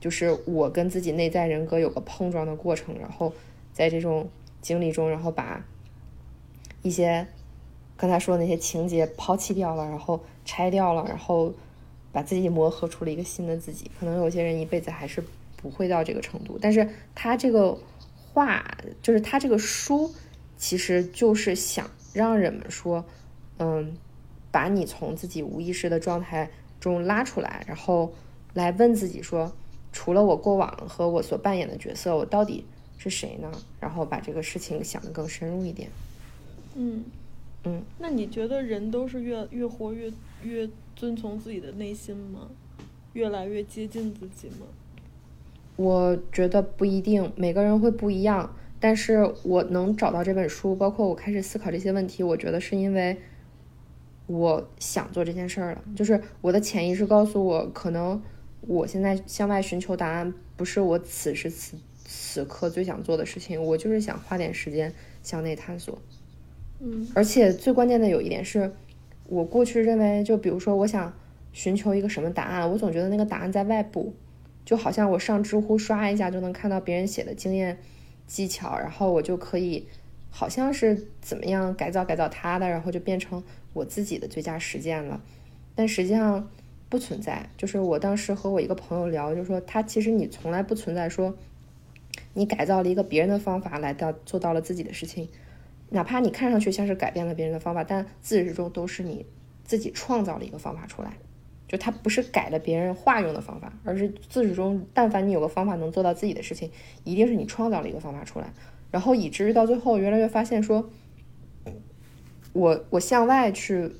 [0.00, 3.32] 就是我跟自己内在人格有个碰撞的过程，然后
[3.72, 4.28] 在这种
[4.60, 5.64] 经历中，然后把
[6.82, 7.26] 一些
[7.96, 11.52] 刚才说的那些情节抛弃掉了，然后拆掉了，然后
[12.10, 13.90] 把自己磨合出了一个新的自己。
[14.00, 15.22] 可能有些人一辈子还是
[15.56, 17.78] 不会到这个程度，但是他这个
[18.32, 20.10] 话，就是他这个书。
[20.62, 23.02] 其实就是想让人们说，
[23.58, 23.96] 嗯，
[24.50, 28.12] 把你从自己无意识的状态中拉出来，然后
[28.52, 29.50] 来问自己说，
[29.92, 32.64] 除了我过往和我所扮演的角色，我到底
[32.98, 33.50] 是谁呢？
[33.80, 35.88] 然后把这个事情想得更深入一点。
[36.74, 37.04] 嗯
[37.64, 40.10] 嗯，那你觉得人都是越越活越
[40.42, 42.48] 越遵从自己的内心吗？
[43.12, 44.66] 越来越接近自己吗？
[45.76, 48.54] 我觉得不一定，每个人会不一样。
[48.78, 53.16] 但是我能找到这本书，包括我开始思考这些问题，我觉得是因为
[54.26, 55.84] 我想做这件事儿了。
[55.94, 58.22] 就是我的潜意识告诉我，可能
[58.62, 64.92] 我现在向外寻求答案不是我此时此此刻最想做的事情，我就是想花点时间
[65.22, 66.00] 向内探索。
[66.80, 68.72] 嗯，而且最关键的有一点是，
[69.26, 71.12] 我过去认为，就比如说我想
[71.52, 74.12] 寻求一个什么答案，我总觉得那个答案在外部，
[74.64, 77.78] 就好像我上知乎刷一下就能看到别人写的经验。
[78.26, 79.88] 技巧，然后我就可以，
[80.30, 83.42] 好像是怎么样改造改造它的，然后就变成
[83.72, 85.20] 我自己的最佳实践了。
[85.74, 86.48] 但实际上
[86.90, 87.48] 不存在。
[87.56, 91.34] 就是我当时和我一个朋友聊，就说他其实你从来不存在说，
[92.34, 95.26] 你改造了一个别人的方法来到做到了自己的事情，
[95.88, 99.24] 哪怕你看上去像是改变了别人的方法，但自始至终都是你
[99.64, 101.14] 自己创造了一个方法出来。
[101.68, 106.68] 就它不是改了别人化用的方法，而是自始终，但凡你有个方法能做到自己的事情，
[107.04, 108.52] 一定是你创造了一个方法出来，
[108.90, 110.90] 然后以至于到最后，越来越发现说，
[112.52, 113.92] 我我向外去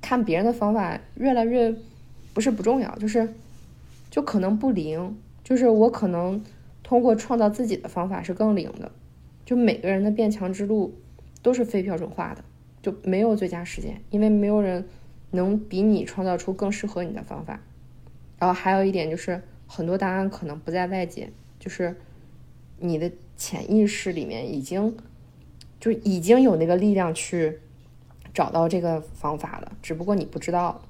[0.00, 1.74] 看别人的方法，越来越
[2.36, 3.32] 不是不重要，就是
[4.10, 6.44] 就可能不灵，就是我可能
[6.82, 8.92] 通过创造自己的方法是更灵的，
[9.46, 10.94] 就每个人的变强之路
[11.40, 12.44] 都是非标准化的，
[12.82, 14.84] 就没有最佳实践，因为没有人。
[15.32, 17.60] 能比你创造出更适合你的方法。
[18.38, 21.96] 然后还有一点就是，很多答案可能不在外界，就是
[22.78, 24.96] 你的潜意识里面已经
[25.80, 27.58] 就已经有那个力量去
[28.32, 30.80] 找到这个方法了，只不过你不知道。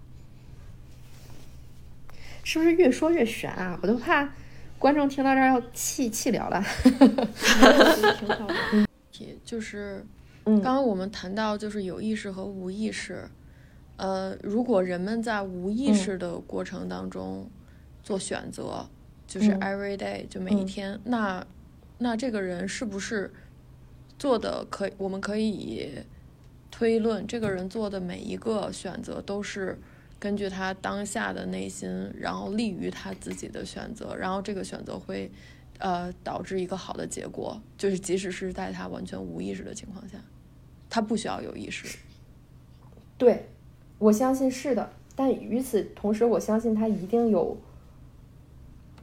[2.47, 3.77] 是不是越说越悬啊？
[3.83, 4.33] 我都怕
[4.79, 6.63] 观众听到这儿要气气聊了。
[8.17, 8.87] 挺好的。
[9.45, 10.07] 就是，
[10.45, 13.29] 刚刚我们谈到就是有意识和无意识。
[13.97, 17.51] 呃，如果人们在无意识的过程当中
[18.05, 18.89] 做选择，
[19.27, 21.45] 就是 every day，就每一天，那
[21.99, 23.35] 那这个人是不是
[24.21, 24.93] 做的可以？
[24.99, 25.91] 我们可以
[26.71, 29.81] 推论，这个人做的每一个选择都是
[30.19, 31.89] 根据他当下的内心，
[32.19, 35.31] 然后利于他自己的选择，然后这个选择会
[35.79, 40.19] 呃导致一个好的结果，就是即使是在他完全无意识的情况下，
[40.89, 41.99] 他不需要有意识。
[43.19, 43.49] 对。
[43.99, 47.57] 我相信是的，但与此同时，我相信他一定有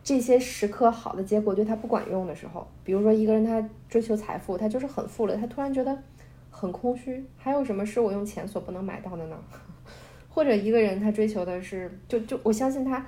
[0.03, 2.68] 这些时刻好的结果对他不管用的时候。
[2.84, 5.97] 比如说，一个人他追求财富，他就是很富了，他突然觉得
[6.51, 7.26] 很空虚。
[7.38, 9.36] 还有什么是我用钱所不能买到的呢？
[10.34, 13.06] 或者一个人他追求的是，就就我相信他，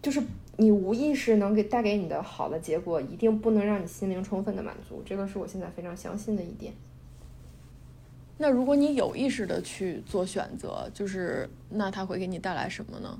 [0.00, 0.22] 就是
[0.56, 5.02] 你无意识能给带给你的好的结果，一定不能让你心灵充分的满足。
[5.04, 6.72] 这个是我现在非常相信的一点。
[8.38, 13.18] 那如果你有意识的去做选择，就是那他会给你带来什么呢？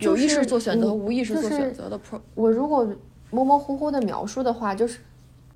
[0.00, 2.86] 有意识做选择和无意识做选择的 pro，我如果
[3.30, 5.00] 模模糊糊的描述的话，就是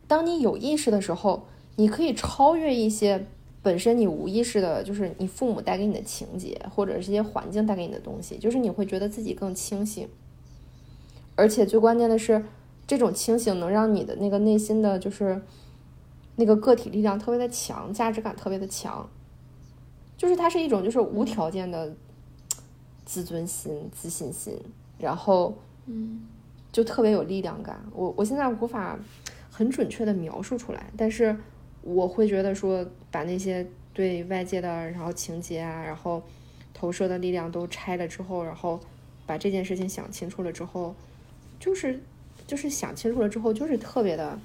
[0.09, 3.27] 当你有意识的时候，你可以超越一些
[3.63, 10.09] 本身你无意识的，就是你父母带给你的情节，或者是一些环境带给你的东西，就是你会觉得自己更清醒，
[11.35, 12.45] 而且最关键的是，
[12.87, 15.43] 这种清醒能让你的那个内心的就是。
[16.37, 19.07] 那个个体力量特别的强，价值感特别的强，
[20.17, 21.95] 就是它是一种就是无条件的
[23.05, 24.59] 自尊心、自信心，
[24.97, 26.23] 然后嗯，
[26.73, 27.85] 就特别有力量感。
[27.93, 28.99] 我我现在无法
[29.51, 31.37] 很准确的描述出来，但是
[31.83, 36.23] 我会觉得说，把那些对外界的然后情节啊，然后
[36.75, 38.79] 投射的力量都拆了之后，然后
[39.27, 40.95] 把这件事情想清楚了之后，
[41.59, 42.01] 就是
[42.47, 44.39] 就是想清楚了之后，就是特别的。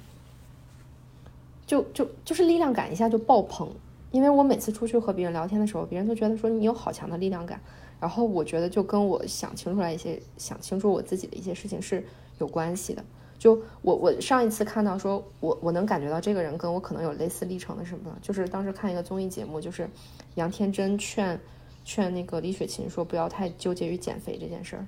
[1.66, 3.68] 就就就是力量感一下就爆棚，
[4.12, 7.60] 因为我每次出去和别人聊天的时候，别人都觉得说你有好强的力量感，
[7.98, 12.06] 然后我觉得就跟我想清楚来一些想清楚我自己的一些事情是
[12.38, 13.04] 有关系的。
[13.38, 19.88] 就我我上一次看到说我我能感觉到这个人跟我可能有类似历程的什么，就是当时看一个综艺节目，就是
[20.36, 21.38] 杨天真劝
[21.84, 24.86] 劝那个李雪琴说不要太纠结于减肥这件事儿，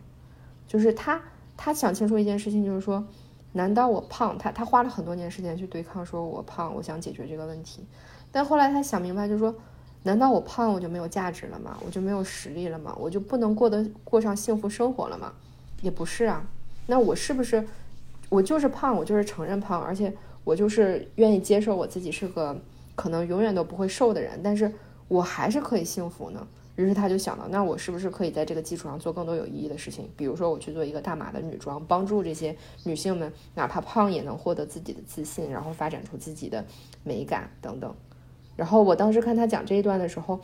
[0.66, 1.20] 就是他
[1.56, 3.04] 他想清楚一件事情，就是说。
[3.52, 4.36] 难道我胖？
[4.36, 7.82] 他他花了很多年时间去对抗，说我胖，我想解决这个问题。
[8.30, 9.52] 但后来他想明白，就是说，
[10.02, 11.78] 难道我胖我就没有价值了吗？
[11.84, 12.94] 我就没有实力了吗？
[13.00, 15.32] 我就不能过得过上幸福生活了吗？
[15.80, 16.46] 也不是啊。
[16.86, 17.66] 那我是不是，
[18.28, 20.12] 我就是胖，我就是承认胖，而且
[20.44, 22.56] 我就是愿意接受我自己是个
[22.94, 24.70] 可能永远都不会瘦的人，但是
[25.08, 26.46] 我还是可以幸福呢？
[26.76, 30.08] 于是他就想到，那我是不是可以在这个基础上做更多有意义的事情？
[30.16, 32.54] 比如说，我去做一个大码的女装，帮助这些
[32.84, 36.64] 女性们，哪怕胖也能获得自己的自信，然后发展出自己的
[37.02, 37.92] 美感等等。
[38.54, 40.38] 然后我当时看他讲这一段的时候，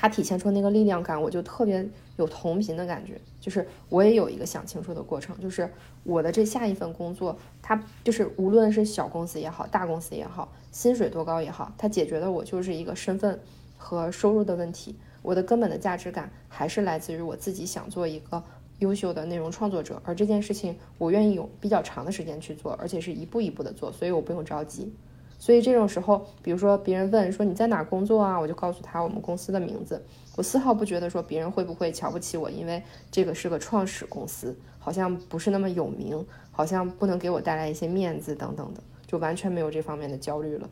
[0.00, 1.84] 他体现出那个力量感，我就特别
[2.16, 3.20] 有同频的感觉。
[3.40, 5.68] 就是我也有一个想清楚的过程，就是
[6.04, 13.40] 我的这下一份工作，它就是无论是小公司也好，大公司也好，薪水多高也好，它解决的我就是一个身份
[13.76, 14.94] 和收入的问题。
[15.22, 18.40] 我的根本的价值感还是来自于我自己想做一个
[18.78, 24.92] 优秀的内容创作者，而这件事情我愿意有比较长的时间去做，而且是一步一步的做，所以我不用着急。
[25.38, 30.04] 所以这种时候，比如说别人问说你在哪工作啊，我就告诉他我们公司的名字。
[30.36, 40.68] 我丝毫不觉得说别人会不会瞧不起我，因为这个是个创始公司，好像不是那么有名，好像不能给我带来一些面子等等的，就完全没有这方面的焦虑了。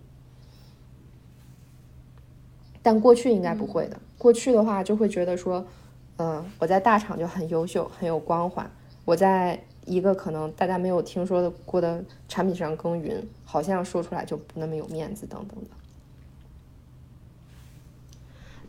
[2.82, 3.98] 但过去应该不会的。
[4.18, 5.66] 过去的话就会觉得说，
[6.18, 8.70] 嗯，我在大厂就很优秀，很有光环。
[9.04, 15.70] 我在一个可能大家没有听说的过的产品上耕耘，好像说出来就不那么有面子等等的。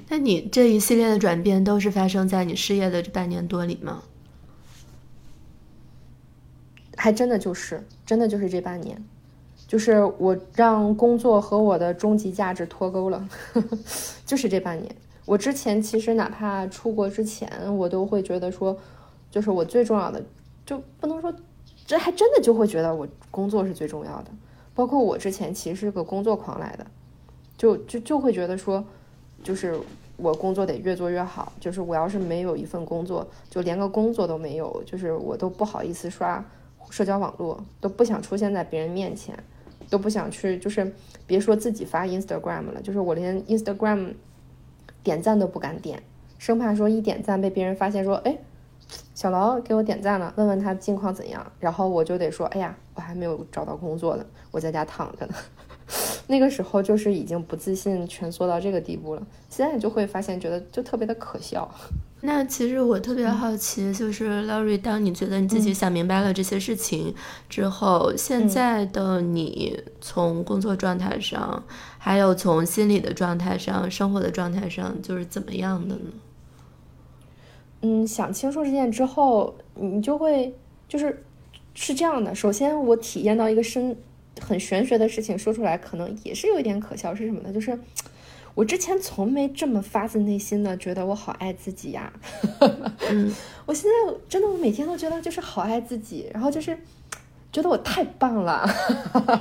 [0.07, 4.03] 那你这一系列的转变都是发生在你失业的这半年多里吗？
[6.95, 9.03] 还真的就是，真的就是这半年。
[9.67, 13.27] 就是我让工作和我的终极价值脱钩了，
[14.25, 14.95] 就是这半年。
[15.25, 18.77] 我之前其实哪怕出国之前，我都会觉得说，
[19.29, 20.23] 就是我最重要的，
[20.67, 21.33] 就不能说，
[21.85, 24.31] 这还真的就会觉得我工作是最重要的。
[24.75, 26.85] 包括我之前其实是个工作狂来的，
[27.57, 28.83] 就就就会觉得说，
[29.41, 29.79] 就是
[30.17, 36.43] 我工作得越做越好，就是我要是没有一份工作，就连个工作都没有，就是我都不好意思刷
[36.89, 39.41] 社交网络，都不想出现在别人面前，
[39.89, 40.93] 都不想去，就是
[41.25, 44.15] 别说自己发 Instagram 了，就是我连 Instagram
[45.01, 46.03] 点赞都不敢点，
[46.37, 48.37] 生怕说一点赞被别人发现说，哎。
[49.13, 55.33] 小劳给我点赞了，问问他近况怎样，然后我就得说，哎呀，我还没有找到工作呢，我在家躺着呢。
[56.29, 61.69] 那个时候就是已经不自信蜷缩到这个地步了，现在就会发现觉得就特别的可笑。
[62.21, 67.13] 那其实我特别好奇，就是 Laurie，当你觉得你自己想明白了这些事情
[67.47, 71.63] 之后，现在的你从工作状态上，
[71.97, 76.01] 还有从心理的状态上、生活的状态上，就是怎么样的呢？
[77.81, 80.53] 嗯，想清楚这件之后，你就会
[80.87, 81.23] 就是
[81.73, 82.33] 是这样的。
[82.33, 83.95] 首先，我体验到一个深
[84.41, 87.53] 很玄学的事情，说出来可能也是有一点可笑，是什么呢？
[87.53, 87.79] 就是
[88.55, 92.11] 我之前从没这么发自内心的觉得我好爱自己呀。
[93.09, 93.33] 嗯，
[93.65, 96.77] 我现在真的，我每天都觉得就是好爱自己，然后就是。
[97.51, 98.69] 觉得我太棒了，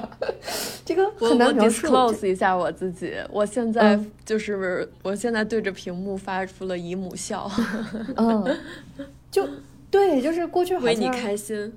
[0.84, 1.88] 这个很难描述。
[1.88, 7.50] close 一下我自己，我现在就是我现在对着屏幕发出了姨母笑。
[8.16, 8.58] 嗯，
[9.30, 9.46] 就
[9.90, 11.72] 对，就是过去好像为你开心。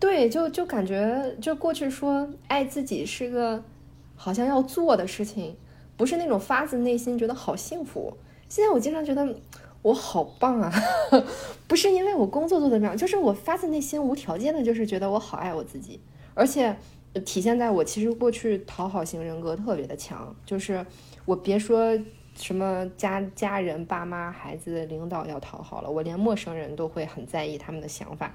[0.00, 3.62] 对，就就感觉就过去说爱自己是个
[4.16, 5.56] 好像要做的事情，
[5.96, 8.16] 不是那种发自内心觉得好幸福。
[8.48, 9.26] 现在我经常觉得。
[9.84, 10.72] 我好棒啊！
[11.68, 16.00] 不是因为我工作做得这样，就是我发自内心无条件的，就是觉得我好爱我自己，
[16.32, 16.74] 而且
[17.26, 20.84] 体现在我其实过去讨好型人格特别的强，就是
[21.26, 21.94] 我别说
[22.34, 28.34] 什么家家人、爸妈、孩子、领导要讨好了，我连陌生人都会很在意他们的想法。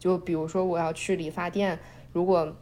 [0.00, 1.78] 就比如说我要去理发店，
[2.12, 2.52] 如果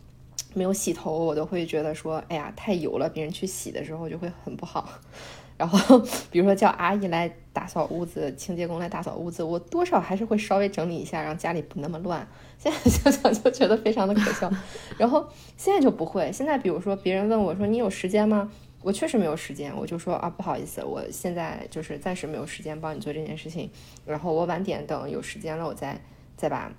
[0.52, 4.86] 没有洗头，我都会觉得说，哎呀太油了，别人去洗的时候就会很不好。
[5.56, 5.98] 然后，
[6.30, 12.28] 比如说叫阿姨来打扫屋子，清洁工来打扫屋子，我多少还是会稍微整理一下，让家里不那么乱。
[12.58, 14.52] 现在 想想就觉得非常的可笑。
[14.98, 15.26] 然后
[15.56, 18.52] 现在就不会，现在比如说别人问我说你有时间吗？
[18.82, 23.70] 我确实没有时间，我就说啊不好意思，我现在就是暂时没有时间帮你做这件事情。
[24.04, 25.98] 然后我晚点等有时间了，我再
[26.36, 26.70] 再把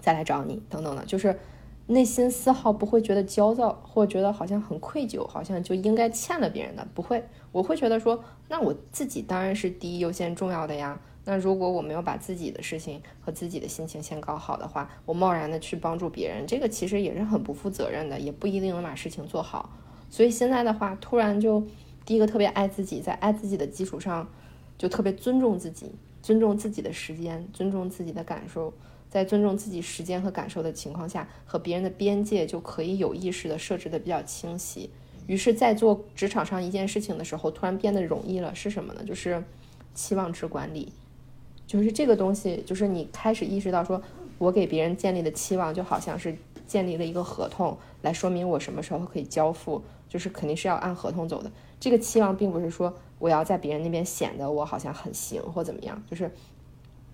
[0.00, 1.38] 再来找你等等的，就是。
[1.90, 7.20] 内心丝毫不会觉得焦躁，或觉得好像很愧疚，好像就应该欠了别人的，不会。
[7.50, 11.00] 我会觉得说，那我自己当然是第一优先重要的呀。
[11.24, 19.70] 那如果我没有把自己的事情和自己的心情先搞好的话，我贸然的去帮助别人，这个其实也是很不负责任的，也不一定能把事情做好。
[20.08, 21.66] 所以现在的话，突然就
[22.06, 24.28] 第一个特别爱自己，在爱自己的基础上，
[24.78, 25.90] 就特别尊重自己，
[26.22, 28.72] 尊重自己的时间，尊重自己的感受。
[29.10, 34.88] 在尊重自己时间和感受的情况下，和别人的边界就可以有意识的设置的比较清晰。
[35.26, 38.54] 于是，在做职场上一件事情的时候，突然变得容易了。
[38.54, 39.02] 是什么呢？
[39.04, 39.42] 就是
[39.94, 40.92] 期望值管理。
[41.66, 44.00] 就是这个东西，就是你开始意识到，说
[44.38, 46.36] 我给别人建立的期望，就好像是
[46.66, 51.50] 建立了一个合同，来说明我什么时候可以交付，就是肯定是要按合同走的。
[51.80, 56.30] 这个期望并不是说我要在别人那边显得我好像很行或怎么样，就是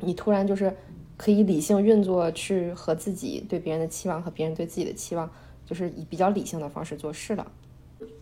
[0.01, 0.77] 你突然就是。
[1.17, 5.31] 可以理性运作，去和自己对别人的期望和别人对自己的期望，
[5.65, 7.47] 就是以比较理性的方式做事了。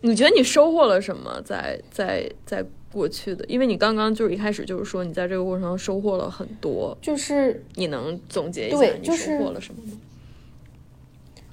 [0.01, 1.41] 你觉得你收获了什么？
[1.43, 9.91] 在在在过去的，因为你刚刚就是一开始就是说你在这个过程中收获了很多，就是你能总结一下你收获了什么吗？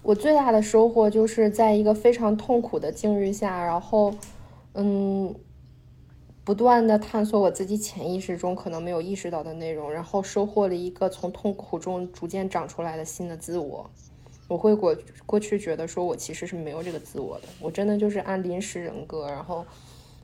[0.02, 4.14] 我最大的收获就是在一个非常痛苦的境遇下，然后，
[4.74, 5.34] 嗯。
[6.44, 13.88] 不断的探索我自己潜意识中可能没有意识到的内容，然后收获了一个从痛苦中逐渐长出来的新的自我。
[14.48, 19.64] 我会过过去觉得说我其实是没有这个自我的，我真的就是按临时人格然后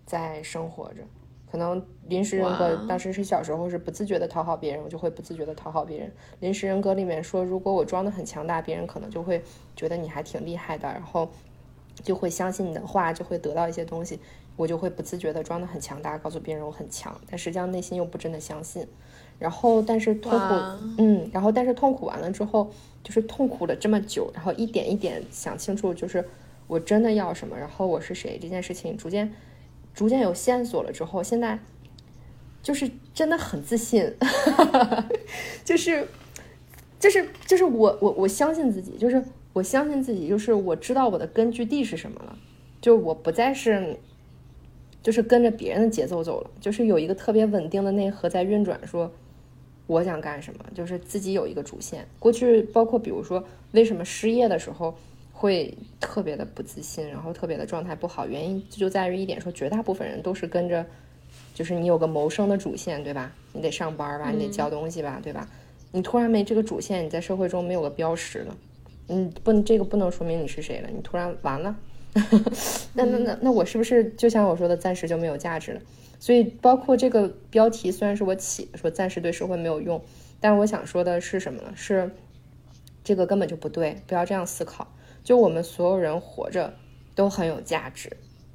[0.05, 1.03] 在生活着。
[1.51, 6.13] 可能临时人格当时是小时候是不自觉的讨好别人，我就会不自觉的讨好别人。
[6.41, 9.43] 临时人格里面说，如果我装的很强大，别人可能就会
[9.75, 11.27] 觉得你还挺厉害的，然后
[12.03, 14.21] 就会相信你的话，就会得到一些东西。
[14.59, 18.85] 我就会不自觉的装的很强大，告诉别人我很强，但实际上内心又不真的相信。
[19.39, 20.55] 然后，但是痛苦，
[20.99, 22.69] 嗯，然后但是痛苦完了之后，
[23.05, 26.29] 就是痛苦了这么久，然后一点一点想清楚，就是
[26.67, 29.33] 我真的要什么，然后我是谁这件事情，逐渐
[29.95, 31.57] 逐渐有线索了之后，现在
[32.61, 34.13] 就是真的很自信，
[35.65, 36.09] 就是
[36.99, 42.37] 就是就是我我我相信自己，就是我相信自己，就是我知道我的根据地是什么了，
[42.81, 43.97] 就我不再是。
[45.03, 49.11] 就是跟着别人的节奏走了，就是有一个特别稳定的内核在运转，说
[49.87, 52.07] 我想干什么，就是自己有一个主线。
[52.19, 53.43] 过去包括比如说，
[53.73, 54.95] 为什么失业的时候
[55.33, 60.85] 会特别的不自信，然后特别的状态不好，原因就在于一点，说绝大部分人都是跟着
[61.55, 63.33] 就是你有个谋生的主线，对吧？
[63.53, 65.49] 你得上班吧，你得交东西吧，对吧？
[65.91, 68.57] 你突然没这个主线，你在社会中没有个标识了，
[69.09, 71.75] 嗯，不，这个不能说明你是谁了，你突然完了，
[72.95, 75.81] 那那那那我是不是就像我说的，暂时就没有价值了？
[76.21, 80.03] 所以包括这个标题虽然是我起的，说暂时对社会没有用，
[80.41, 81.73] 但是我想说的是什么呢？
[81.77, 82.11] 是
[83.05, 84.93] 这个根本就不对，不要这样思考。
[85.23, 86.75] 就我们所有人活着
[87.15, 88.11] 都很有价值，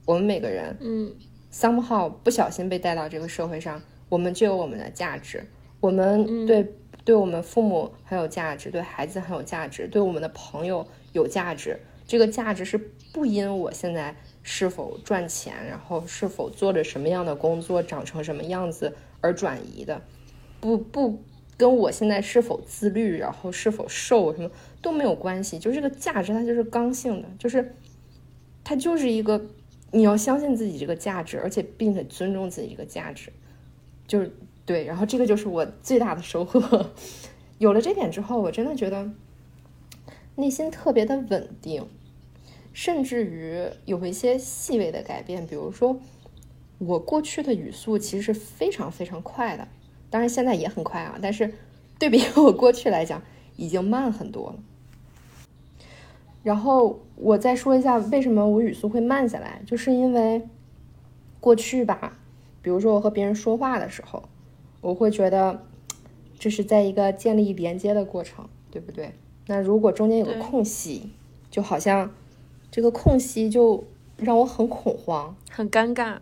[0.06, 1.14] 我们每个人，嗯
[1.54, 5.46] ，somehow 不小心被带到这个社会上，我们就有我们的价值。
[5.80, 6.66] 我们对
[7.06, 11.80] 对我们父母很有价值，对孩子很有价值，对我们的朋友有价值。
[12.08, 20.02] 这个价值是不因我现在是否赚钱，然后是否做着什么样的工作，长成什么样子而转移的，
[20.60, 21.24] 不不
[21.56, 24.52] 跟我现在是否自律，然后是否瘦什么。
[24.82, 27.74] 都没有关系，就这个价值，它就是刚性的，就是
[28.66, 29.42] 它就是一个
[29.92, 33.32] 你要相信自己这个价值，而且并且尊重自己这个价值，
[34.06, 34.30] 就是
[34.66, 34.84] 对。
[34.84, 36.92] 然后这个就是我最大的收获。
[37.60, 39.10] 有了这点之后，我真的觉得
[40.36, 41.88] 内心特别的稳定，
[42.74, 45.48] 甚至于有一些细微的改变。
[45.48, 45.98] 比如说，
[46.80, 49.68] 我过去的语速其实是非常非常快的，
[50.10, 51.54] 当然现在也很快啊，但是
[51.98, 53.22] 对比我过去来讲，
[53.56, 54.56] 已经慢很多了。
[56.44, 60.42] 然后我再说一下为什么我语速会慢下来，就是因为
[61.40, 62.20] 过去吧，
[62.62, 64.24] 比如说我和别人说话的时候，
[64.82, 65.66] 我会觉得
[66.38, 69.14] 这是在一个建立连接的过程，对不对？
[69.48, 71.12] 那如果中间有个空隙，
[71.50, 72.12] 就好像
[72.74, 73.84] 这个空隙就
[74.18, 76.18] 让我很恐慌，很尴尬。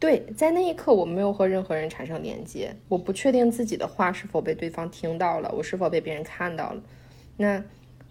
[0.00, 6.82] 对，在那一刻我没有和任何人产生连接，我不确定自己的话是否被对方听到了，我是否被别人看到了，
[7.36, 7.62] 那。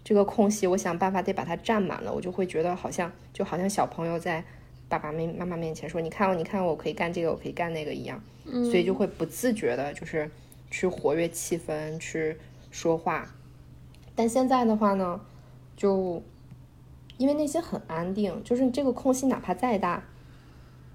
[0.04, 4.42] 这个空隙，我想办法得把它占满了，我就会觉得好像就好像小朋友在
[4.88, 8.18] 爸爸面妈妈面前说：“你看我，你看我可以干这个，我可以干那个一样。”
[8.64, 10.30] 所以就会不自觉的，就是
[10.70, 12.34] 去活跃气氛，去
[12.70, 13.28] 说话。
[14.14, 15.20] 但现在的话呢，
[15.76, 16.22] 就
[17.18, 20.02] 因为内心很安定，就是这个空隙哪怕再大，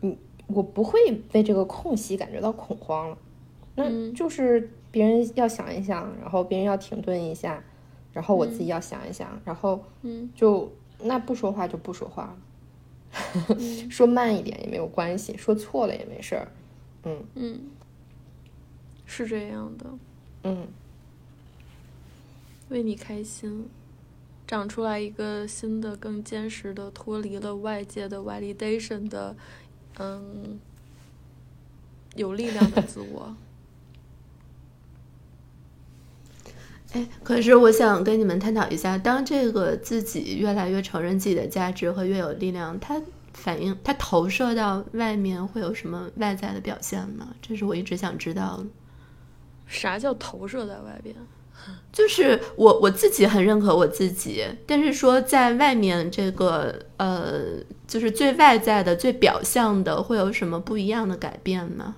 [0.02, 0.18] 嗯，
[0.48, 1.00] 我不会
[1.34, 3.18] 为这个空隙感觉到恐慌了。
[3.76, 7.64] 那就是别人要想一想，然后别人要停顿一下。
[8.14, 10.72] 然后我自己要想一想，然后嗯，就
[11.02, 12.36] 那不说话就不说话
[13.50, 13.58] 了，
[13.90, 16.48] 说慢一点也没有关系，说错了也没事儿，
[17.06, 17.26] 嗯。
[17.34, 17.60] 嗯，
[19.08, 19.86] 是这样的，
[20.44, 20.68] 嗯，
[22.70, 23.68] 为你开心，
[24.54, 29.36] 长出来一个新的、更坚实的、脱离了外界的 validation 的，
[29.98, 30.60] 嗯，
[32.16, 33.36] 有力量的自我。
[36.94, 43.02] 哎，可是我想跟你们探讨一下，当这个自己越来越承认自己的价值和越有力量，它
[43.34, 47.34] 反映、它投射到外面会有什么外在的表现吗？
[47.42, 48.68] 这是我一直想知道的。
[49.66, 51.16] 啥叫投射在外边？
[51.92, 57.42] 就是我我自己很认可我自己，但是说在外面这个呃，
[57.88, 61.96] 就是最外在的、最表象的，会有什么不一样的改变吗？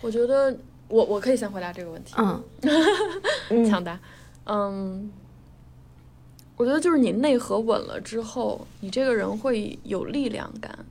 [0.00, 0.56] 我觉得。
[0.90, 2.14] 我我可以先回答这个问题。
[2.16, 2.42] 嗯，
[3.68, 4.00] 抢答。
[4.46, 5.12] 嗯，
[6.56, 10.86] 我觉得就是你内核稳了之后，你这个人会有力量感。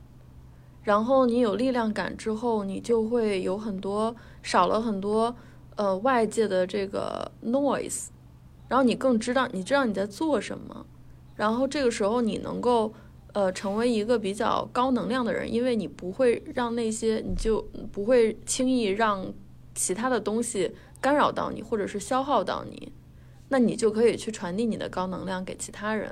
[0.84, 5.34] 然后你有力量感之后，你就会有很多少了很多
[5.78, 8.08] 呃外界的这个 noise。
[8.68, 10.84] 然后你更知道，你知道你在做什么。
[11.34, 12.92] 然后这个时候你能够
[13.32, 19.32] 呃成为一个比较高能量的人，因为你不会让那些，你就不会轻易让。
[19.74, 22.90] 其他的东西干扰到你，或者是消耗到你，
[23.48, 26.10] 那你就可以去传递你的高能量给其他人。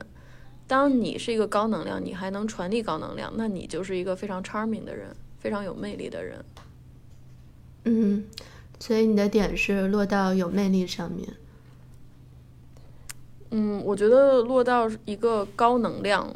[0.69, 5.09] 当你是一个高能量，你还能传递高能量，那你就是一个非常 charming 的人，
[5.41, 6.45] 非常有魅力的人。
[7.87, 8.25] 嗯，
[8.79, 11.29] 所以你的点是落到有魅力上面。
[13.51, 16.35] 嗯，我觉得落到一个高能量。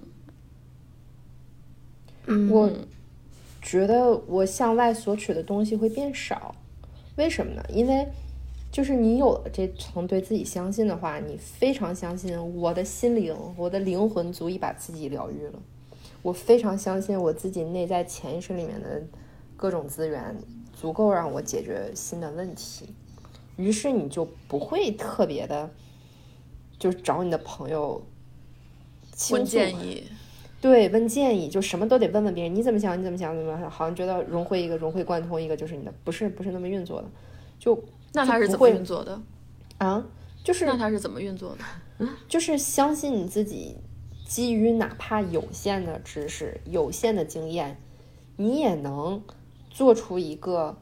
[2.26, 2.70] 嗯，我
[3.60, 6.54] 觉得我向外索取的东西会变少。
[7.16, 7.62] 为什么呢？
[7.68, 8.06] 因为
[8.70, 15.60] 就是你有了这层对自己相信的话，你非常相信我的心灵，我的灵魂足以把自己疗愈了。
[16.22, 19.02] 我非常相信我自己内在潜意识里面的
[19.56, 20.36] 各种资源
[20.80, 22.88] 足够让我解决新的问题。
[23.56, 25.68] 于是你就不会特别的，
[26.78, 28.02] 就找你的朋友
[29.30, 30.04] 问建议，
[30.58, 32.98] 对，问建议，就什么都得问问别人，你怎么想？
[32.98, 33.36] 你怎么想？
[33.36, 37.08] 怎么好像觉得融会一个融会贯通一个就是你的，不是不是那么运作的。
[37.58, 37.78] 就
[38.14, 39.20] 那他是怎么运作的
[39.76, 40.02] 啊？
[40.42, 41.54] 就是那他是怎么运作
[41.98, 42.08] 的？
[42.26, 43.76] 就是相信你自己，
[44.26, 47.78] 基于哪怕有限的知识、有限的经验，
[48.36, 49.22] 你也能
[49.70, 50.76] 做出一个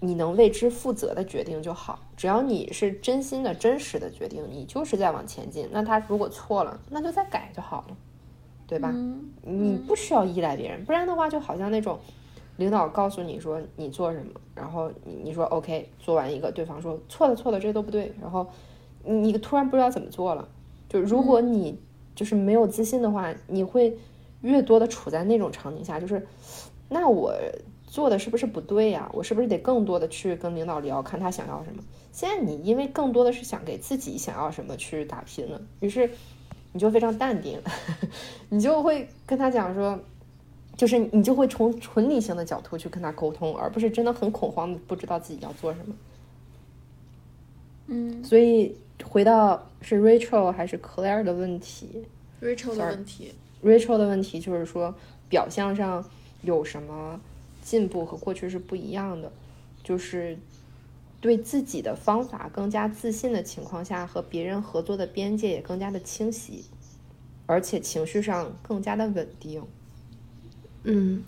[0.00, 2.00] 你能为之负责的决定就好。
[2.16, 5.68] 只要你是真心的、真实的决定，你就是在往前进。
[5.72, 7.96] 那他如果错了，那就再改就好了，
[8.66, 8.92] 对吧？
[9.42, 11.98] 你不需要依赖别人，不然的话，就好像那种
[12.56, 18.46] 领导告诉你说你做什么，然后你你说 OK，做完一个，对方说错了错了，这都不对，然后
[19.04, 20.48] 你突然不知道怎么做了。
[20.88, 21.78] 就如果你
[22.14, 23.98] 就是没有自信的话，你会
[24.42, 26.24] 越多的处在那种场景下，就是
[26.88, 27.34] 那我
[27.94, 29.08] 做的是不是不对呀？
[29.12, 31.80] 我是不是得更多的去跟领导聊，看他想要什么？
[32.10, 36.10] 现在你因为更多的是想给自己想要什么去打拼了，于是
[36.72, 37.56] 你就非常淡定，
[38.50, 39.96] 你就会跟他讲说，
[40.76, 45.94] 就是你就会从纯理性的角度去跟他沟通，而不是真的很恐慌，不知道自己要做什么。
[47.86, 52.04] 嗯，所以回到是 Rachel 还是 Claire 的问题
[52.42, 53.32] ？Rachel 的问题
[53.62, 54.92] ，Rachel 的问题就是说
[55.28, 56.04] 表象上
[56.42, 57.20] 有什么
[57.64, 59.32] 进步和过去是不一样的，
[59.82, 60.38] 就是。
[61.20, 66.66] 对自己的方法更加自信的情况下，和别人合作的边界也更加的清晰，
[67.46, 69.64] 而且情绪上更加的稳定。
[70.82, 71.24] 嗯，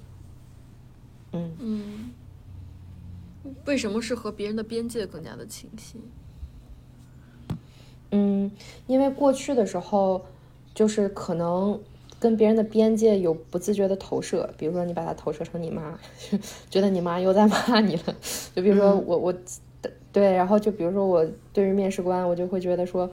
[1.33, 2.11] 嗯嗯。
[3.65, 5.99] 为什么是和别人的边界更加的清晰？
[8.11, 8.51] 嗯，
[8.87, 10.27] 因为过去的时候，
[10.75, 11.81] 就是可能
[12.19, 15.99] 跟别人的边界有不自觉的投射，比如说你把它投射成你妈，
[16.71, 18.15] 觉得你妈又在骂你了。
[18.55, 19.35] 就比如说我我。
[20.11, 23.09] 对，然后就比如说我对于面试官，我就会觉得说，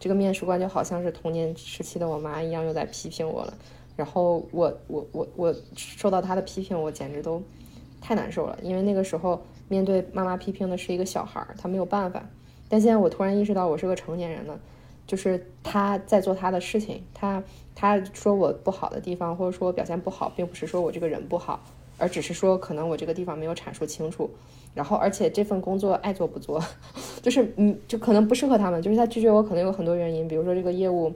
[0.00, 3.52] 这个面试官就好像是童年时期的我妈一样，又在批评我了。
[3.94, 7.42] 然后我我我我受到他的批评，我简直都
[8.00, 8.58] 太难受了。
[8.62, 12.26] 因为那个时候面对妈妈批评的是一个小孩儿，他没有办法。
[12.70, 14.58] 但现在我突然意识到，我是个成年人了，
[15.06, 17.44] 就是他在做他的事情，他
[17.76, 21.60] 他说我不好的地方，或者说我表现不好，并不是说我这个人不好，
[21.98, 24.28] 而只是说可能我这个地方没有阐述清楚。
[24.74, 26.62] 然后，而且这份工作爱做不做，
[27.22, 28.82] 就是嗯，就可能不适合他们。
[28.82, 31.14] 就是他拒绝我，可能有很多原因，比如说这个业务，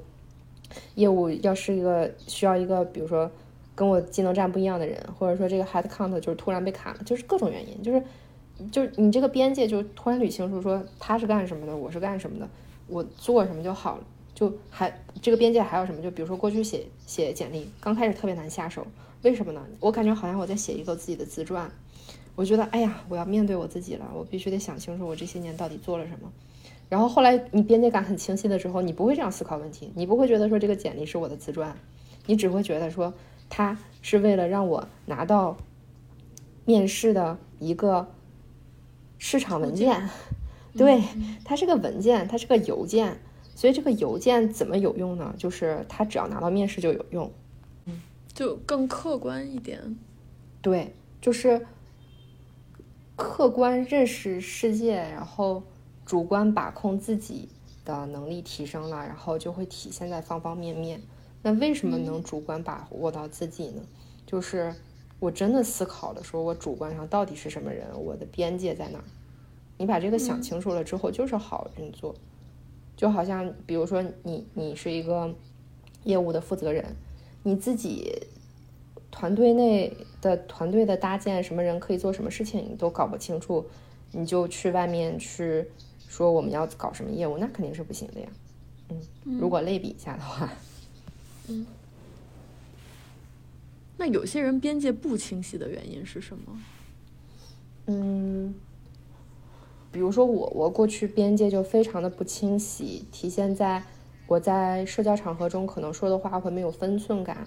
[0.95, 3.31] 业务要是一个需要一个，比如说
[3.75, 8.03] 跟我技能站不一样的人，或者说这个 head count 就是突然被砍了，就是各种原因，就是
[8.73, 12.49] 就是你这个边界就突然捋清楚，说他是干什么的，我是干什么的，
[12.87, 14.05] 我做什么就好了。
[14.41, 16.01] 就还这个边界还有什么？
[16.01, 18.87] 就比如说过去写写简历，刚开始特别难下手，
[19.21, 19.63] 为什么呢？
[19.81, 21.71] 我感觉好像我在写一个自己的自传。
[22.37, 26.33] 我觉得，哎呀，我要面对我自己了，我必须得想清楚我这些年到底做了什么。
[26.89, 31.77] 然后后来你边界感很清晰的时候，你不会这样思考问题，你不会觉得说这个简历是我的自传，
[32.25, 33.13] 你只会觉得说
[33.51, 35.59] 它是为了让我拿到
[36.65, 38.09] 面试的一个
[39.19, 40.09] 市场文件，
[40.79, 41.03] 对，
[41.45, 43.21] 它是个文件，它是个邮件，
[43.61, 45.35] 所以这个邮件怎么有用呢？
[45.37, 47.31] 就是他只要拿到面试就有用，
[47.85, 48.01] 嗯，
[48.33, 49.99] 就更客观一点，
[50.63, 51.67] 对，就是。
[53.17, 55.63] 客观认识世界，然后
[56.07, 57.51] 主观把控自己
[57.85, 60.99] 的能力提升了，然后就会体现在方方面面。
[61.43, 63.83] 那为什么能主观把握到自己呢？
[64.27, 64.75] 就是
[65.19, 69.05] 我真的思考了，说我主观上到底是什么人，我的边界在哪儿？
[69.77, 72.15] 你把这个想清楚了之后，就是好运作。
[73.01, 75.35] 就好像比如说你，你是一个
[76.05, 76.85] 业务的负责人，
[77.43, 78.27] 你自己。
[79.13, 79.93] 团队内
[80.23, 83.67] 的团队的搭建，什么人可以做什么事情，你都搞不清楚，
[84.13, 85.67] 你就去外面去
[86.09, 88.29] 说我们要搞什么业务，那肯定是不行的呀。
[88.91, 90.49] 嗯，如果类比一下的话，
[91.49, 91.67] 嗯，
[93.97, 96.63] 那有些人边界不清晰的原因是什么？
[97.87, 98.55] 嗯，
[99.93, 103.83] 比如说我，我过去边界就非常的不清晰，体现在
[104.27, 107.47] 我在社交场合中可能说的话会没有分寸感。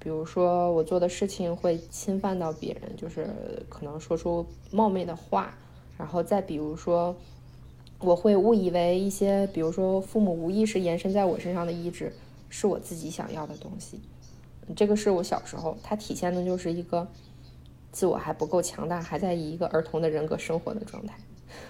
[0.00, 3.26] 比如说，我做的事情会侵犯到别人，就是
[3.68, 5.52] 可能说出冒昧的话，
[5.96, 7.16] 然后再比如说，
[7.98, 12.12] 我会误以为一些，比如说父母无意识延伸在我身上的意志
[12.48, 14.00] 是我自己想要的东西。
[14.76, 17.08] 这个是我小时候，它体现的就是一个
[17.90, 21.14] 自我还不够强大，还在以一个儿童的人格生活的状态。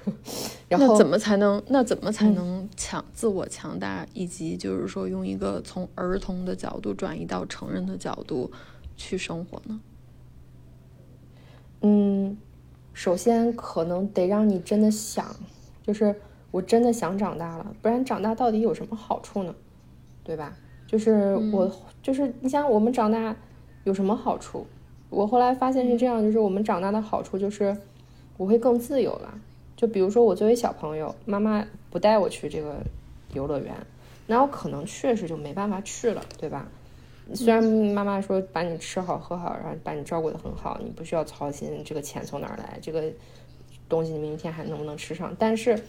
[0.70, 1.62] 那怎么才能？
[1.68, 4.06] 那怎么才能强自我强大？
[4.12, 8.50] 以及就是说，用一个从儿童的角度转移到成人的角度
[8.96, 9.80] 去生活呢？
[11.82, 12.36] 嗯，
[12.92, 15.34] 首先可能得让你真的想，
[15.82, 16.20] 就是
[16.50, 19.54] 我真的想长大了，不然长大到底有什么好处呢？
[20.24, 20.54] 对吧？
[20.86, 21.70] 就是我，
[22.02, 23.36] 就是你想，我们长大
[23.84, 24.66] 有什么好处？
[25.10, 27.76] 我后来发现是这样，就是我们长大的好处就是
[28.36, 29.40] 我会更自由了。
[29.78, 32.78] 就比如说，我作为小朋友，妈妈不带我去这个
[33.32, 33.72] 游乐园，
[34.26, 36.66] 那我可能确实就没办法去了，对吧？
[37.32, 43.04] 虽然妈妈说把你吃好喝好，然后把你照顾得很好，你不需要操心这个钱从哪儿来，这个
[43.88, 45.80] 东西你明天还能不能吃上，但是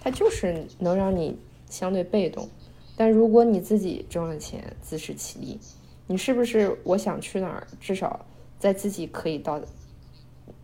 [0.00, 1.38] 它就是能让你
[1.70, 2.48] 相对被动。
[2.96, 5.60] 但如果你自己挣了钱，自食其力，
[6.08, 8.26] 你是不是我想去哪儿，至少
[8.58, 9.60] 在自己可以到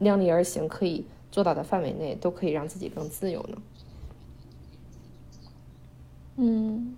[0.01, 3.59] 量力而行、可以做到的范围内，都可以让自己更自由呢？
[6.37, 6.95] 嗯，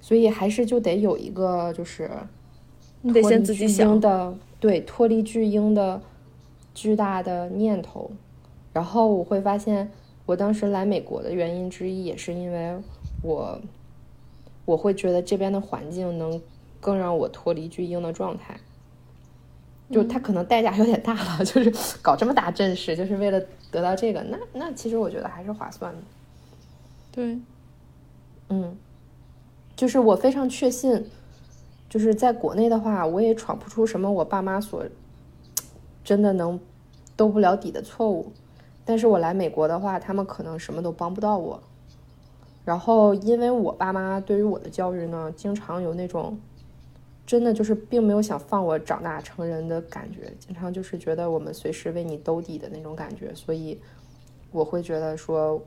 [0.00, 2.10] 所以还是就得有一个就是。
[3.02, 6.00] 你得先自己想的，对，脱离巨婴的
[6.72, 8.10] 巨大的念头。
[8.72, 9.90] 然后我会发现，
[10.24, 12.74] 我当时来美国的原因之一，也是因为
[13.22, 13.60] 我，
[14.64, 16.40] 我会觉得这边的环境能
[16.80, 18.58] 更让我脱离巨婴的状态。
[19.90, 24.22] 就他可能代价有点大了， 就是搞这么大阵势，就是为了得到这个。
[24.22, 25.98] 那那其实我觉得还是划算的。
[27.12, 27.38] 对，
[28.48, 28.76] 嗯，
[29.74, 31.06] 就是我非常确信。
[31.88, 34.84] 就是在国内的话，我也闯不出什么我爸妈所
[36.04, 36.60] 真的能
[37.16, 38.32] 兜不了底的错误。
[38.84, 41.60] 但是我来美国的话，他们可能什么都帮不到我。
[42.64, 46.38] 然后，因为我爸妈对于我的教育呢，经常有那种
[47.30, 53.32] 真的就是并没有想放我长大成人的感觉，经常就是觉得我们随时为你兜底的那种感觉。
[53.36, 53.78] 所以
[54.50, 55.64] 我会觉得说，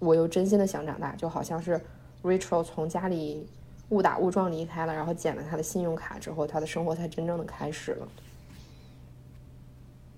[0.00, 1.80] 我又真心的想长大，就好像是
[2.24, 3.46] Rachel 从家里。
[3.90, 8.08] 误打误撞离开了，然后捡了他的信用卡之后，他的生活才真正的开始了。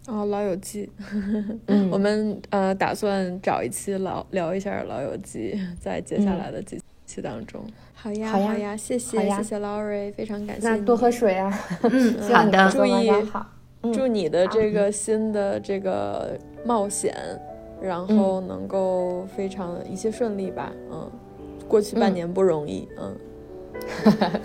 [0.06, 0.88] 哦，老友记，
[1.66, 6.80] 嗯，我们呃打算找一期老聊一下老友记，在接下来的几
[7.16, 7.60] 期当中。
[7.94, 10.68] 好呀，好呀，谢谢，谢谢 Laurie，非常感谢。
[10.68, 11.52] 那多喝水啊。
[11.82, 13.10] 嗯，好的，注意，
[13.92, 17.14] 祝你的这个新的这个冒险，
[17.80, 20.70] 然后能够非常一切顺利吧。
[20.92, 21.10] 嗯，
[21.66, 23.16] 过去半年不容易，嗯。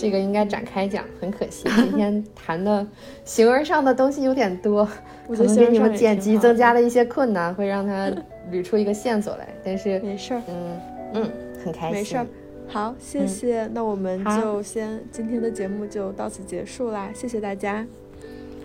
[0.00, 2.86] 这个应该展开讲，很可惜今天谈的
[3.24, 4.84] 形而上的东西有点多，
[5.26, 8.08] 可能给你们剪辑增加了一些困难，会让他
[8.52, 9.48] 捋出一个线索来。
[9.64, 10.80] 但是没事儿，嗯
[11.14, 11.30] 嗯，
[11.64, 11.92] 很开心。
[11.92, 12.26] 没事儿，
[12.68, 13.66] 好，谢谢。
[13.68, 17.86] 那我们就先今天的节目就到此结束啦，谢谢大家。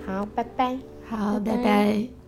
[0.06, 0.78] 好，拜拜。
[1.06, 2.23] 好，拜拜。